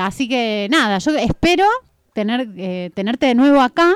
Así 0.00 0.28
que 0.28 0.66
nada, 0.68 0.98
yo 0.98 1.12
espero 1.16 1.64
tener, 2.18 2.48
eh, 2.56 2.90
tenerte 2.94 3.26
de 3.26 3.36
nuevo 3.36 3.60
acá, 3.60 3.94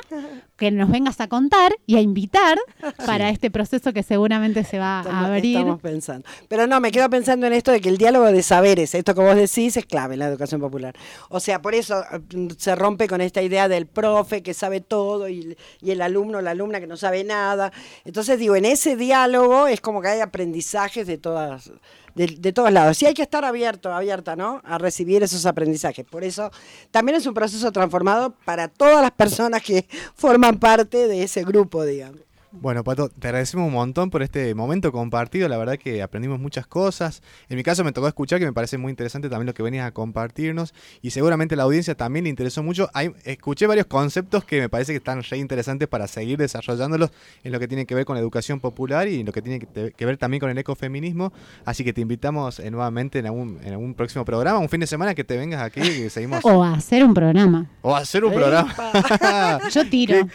que 0.56 0.70
nos 0.70 0.90
vengas 0.90 1.20
a 1.20 1.28
contar 1.28 1.74
y 1.86 1.96
a 1.96 2.00
invitar 2.00 2.58
para 3.06 3.30
este 3.30 3.50
proceso 3.50 3.92
que 3.92 4.02
seguramente 4.02 4.62
se 4.64 4.78
va 4.78 5.00
Estamos, 5.00 5.24
a 5.24 5.34
abrir. 5.34 5.56
estamos 5.56 5.80
pensando. 5.80 6.28
Pero 6.48 6.66
no, 6.66 6.78
me 6.80 6.92
quedo 6.92 7.08
pensando 7.10 7.46
en 7.46 7.52
esto 7.52 7.72
de 7.72 7.80
que 7.80 7.88
el 7.88 7.96
diálogo 7.98 8.26
de 8.26 8.42
saberes, 8.42 8.94
esto 8.94 9.14
que 9.14 9.20
vos 9.22 9.34
decís, 9.34 9.76
es 9.76 9.86
clave 9.86 10.14
en 10.14 10.20
la 10.20 10.26
educación 10.28 10.60
popular. 10.60 10.94
O 11.30 11.40
sea, 11.40 11.60
por 11.60 11.74
eso 11.74 12.02
eh, 12.12 12.48
se 12.58 12.76
rompe 12.76 13.08
con 13.08 13.20
esta 13.20 13.42
idea 13.42 13.66
del 13.68 13.86
profe 13.86 14.42
que 14.42 14.54
sabe 14.54 14.80
todo 14.80 15.28
y, 15.28 15.56
y 15.80 15.90
el 15.90 16.00
alumno 16.02 16.38
o 16.38 16.40
la 16.42 16.52
alumna 16.52 16.78
que 16.80 16.86
no 16.86 16.96
sabe 16.96 17.24
nada. 17.24 17.72
Entonces, 18.04 18.38
digo, 18.38 18.54
en 18.54 18.64
ese 18.66 18.94
diálogo 18.96 19.66
es 19.66 19.80
como 19.80 20.00
que 20.00 20.08
hay 20.08 20.20
aprendizajes 20.20 21.06
de 21.06 21.18
todas. 21.18 21.72
De, 22.14 22.26
de 22.26 22.52
todos 22.52 22.70
lados. 22.70 22.98
Sí 22.98 23.06
hay 23.06 23.14
que 23.14 23.22
estar 23.22 23.42
abierto, 23.42 23.90
abierta, 23.90 24.36
¿no? 24.36 24.60
A 24.66 24.76
recibir 24.76 25.22
esos 25.22 25.46
aprendizajes. 25.46 26.04
Por 26.04 26.24
eso 26.24 26.50
también 26.90 27.16
es 27.16 27.24
un 27.24 27.32
proceso 27.32 27.72
transformado 27.72 28.34
para 28.44 28.68
todas 28.68 29.00
las 29.00 29.12
personas 29.12 29.62
que 29.62 29.86
forman 30.14 30.41
parte 30.50 31.06
de 31.06 31.22
ese 31.22 31.44
grupo, 31.44 31.84
digamos. 31.84 32.20
Bueno, 32.52 32.84
Pato, 32.84 33.08
te 33.08 33.28
agradecemos 33.28 33.66
un 33.66 33.72
montón 33.72 34.10
por 34.10 34.22
este 34.22 34.54
momento 34.54 34.92
compartido. 34.92 35.48
La 35.48 35.56
verdad 35.56 35.78
que 35.78 36.02
aprendimos 36.02 36.38
muchas 36.38 36.66
cosas. 36.66 37.22
En 37.48 37.56
mi 37.56 37.62
caso 37.62 37.82
me 37.82 37.92
tocó 37.92 38.08
escuchar, 38.08 38.38
que 38.38 38.44
me 38.44 38.52
parece 38.52 38.76
muy 38.78 38.90
interesante 38.90 39.28
también 39.30 39.46
lo 39.46 39.54
que 39.54 39.62
venías 39.62 39.86
a 39.86 39.92
compartirnos. 39.92 40.74
Y 41.00 41.10
seguramente 41.10 41.54
a 41.54 41.56
la 41.56 41.62
audiencia 41.64 41.94
también 41.94 42.24
le 42.24 42.30
interesó 42.30 42.62
mucho. 42.62 42.90
Hay- 42.92 43.12
escuché 43.24 43.66
varios 43.66 43.86
conceptos 43.86 44.44
que 44.44 44.60
me 44.60 44.68
parece 44.68 44.92
que 44.92 44.98
están 44.98 45.22
re 45.22 45.38
interesantes 45.38 45.88
para 45.88 46.06
seguir 46.06 46.38
desarrollándolos 46.38 47.10
en 47.42 47.52
lo 47.52 47.58
que 47.58 47.68
tiene 47.68 47.86
que 47.86 47.94
ver 47.94 48.04
con 48.04 48.16
la 48.16 48.20
educación 48.20 48.60
popular 48.60 49.08
y 49.08 49.20
en 49.20 49.26
lo 49.26 49.32
que 49.32 49.40
tiene 49.42 49.58
que, 49.58 50.04
ver 50.06 50.16
también 50.18 50.40
con 50.40 50.50
el 50.50 50.58
ecofeminismo. 50.58 51.32
Así 51.64 51.84
que 51.84 51.92
te 51.92 52.02
invitamos 52.02 52.60
eh, 52.60 52.70
nuevamente 52.70 53.18
en 53.18 53.26
algún, 53.26 53.58
en 53.64 53.72
algún 53.72 53.94
próximo 53.94 54.24
programa, 54.24 54.58
un 54.58 54.68
fin 54.68 54.80
de 54.80 54.86
semana 54.86 55.14
que 55.14 55.24
te 55.24 55.36
vengas 55.38 55.62
aquí 55.62 55.80
y 55.80 56.10
seguimos. 56.10 56.44
O 56.52 56.62
a 56.62 56.74
hacer 56.74 57.02
un 57.04 57.14
programa. 57.14 57.66
O 57.80 57.94
a 57.96 58.00
hacer 58.00 58.24
un 58.24 58.34
programa. 58.34 58.74
Yo 59.72 59.88
tiro. 59.88 60.28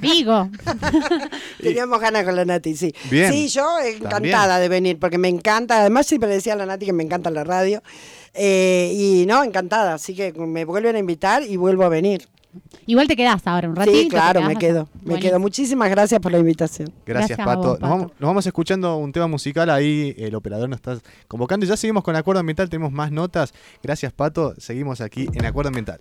Digo. 0.00 0.48
Teníamos 1.60 2.00
ganas 2.00 2.24
con 2.24 2.36
la 2.36 2.44
Nati, 2.44 2.76
sí. 2.76 2.94
Bien. 3.10 3.32
Sí, 3.32 3.48
yo 3.48 3.66
encantada 3.80 4.58
de 4.58 4.68
venir, 4.68 4.98
porque 4.98 5.18
me 5.18 5.28
encanta. 5.28 5.80
Además, 5.80 6.06
siempre 6.06 6.28
le 6.28 6.36
decía 6.36 6.52
a 6.54 6.56
la 6.56 6.66
Nati 6.66 6.86
que 6.86 6.92
me 6.92 7.02
encanta 7.02 7.30
la 7.30 7.44
radio. 7.44 7.82
Eh, 8.34 8.92
y 8.94 9.26
no, 9.26 9.42
encantada. 9.44 9.94
Así 9.94 10.14
que 10.14 10.32
me 10.32 10.64
vuelven 10.64 10.96
a 10.96 10.98
invitar 10.98 11.42
y 11.42 11.56
vuelvo 11.56 11.84
a 11.84 11.88
venir. 11.88 12.26
Igual 12.86 13.06
te 13.06 13.16
quedás 13.16 13.46
ahora 13.46 13.68
un 13.68 13.76
ratito. 13.76 13.96
sí, 13.96 14.08
claro, 14.08 14.40
me 14.42 14.56
quedo. 14.56 14.88
Me 14.94 15.00
Buenísimo. 15.10 15.30
quedo. 15.30 15.40
Muchísimas 15.40 15.90
gracias 15.90 16.20
por 16.20 16.32
la 16.32 16.38
invitación. 16.38 16.90
Gracias, 17.04 17.38
Pato. 17.38 17.60
vos, 17.60 17.80
Nos, 17.80 17.90
vamos, 17.90 18.12
nos 18.18 18.28
vamos 18.28 18.46
escuchando 18.46 18.96
un 18.96 19.12
tema 19.12 19.26
musical 19.26 19.68
ahí, 19.68 20.14
el 20.18 20.34
operador 20.34 20.68
nos 20.68 20.78
está 20.78 20.98
convocando 21.28 21.66
y 21.66 21.68
ya 21.68 21.76
seguimos 21.76 22.02
con 22.02 22.16
Acuerdo 22.16 22.40
Ambiental, 22.40 22.70
tenemos 22.70 22.92
más 22.92 23.12
notas. 23.12 23.52
Gracias, 23.82 24.12
Pato. 24.12 24.54
Seguimos 24.58 25.00
aquí 25.02 25.28
en 25.34 25.44
Acuerdo 25.44 25.68
Ambiental. 25.68 26.00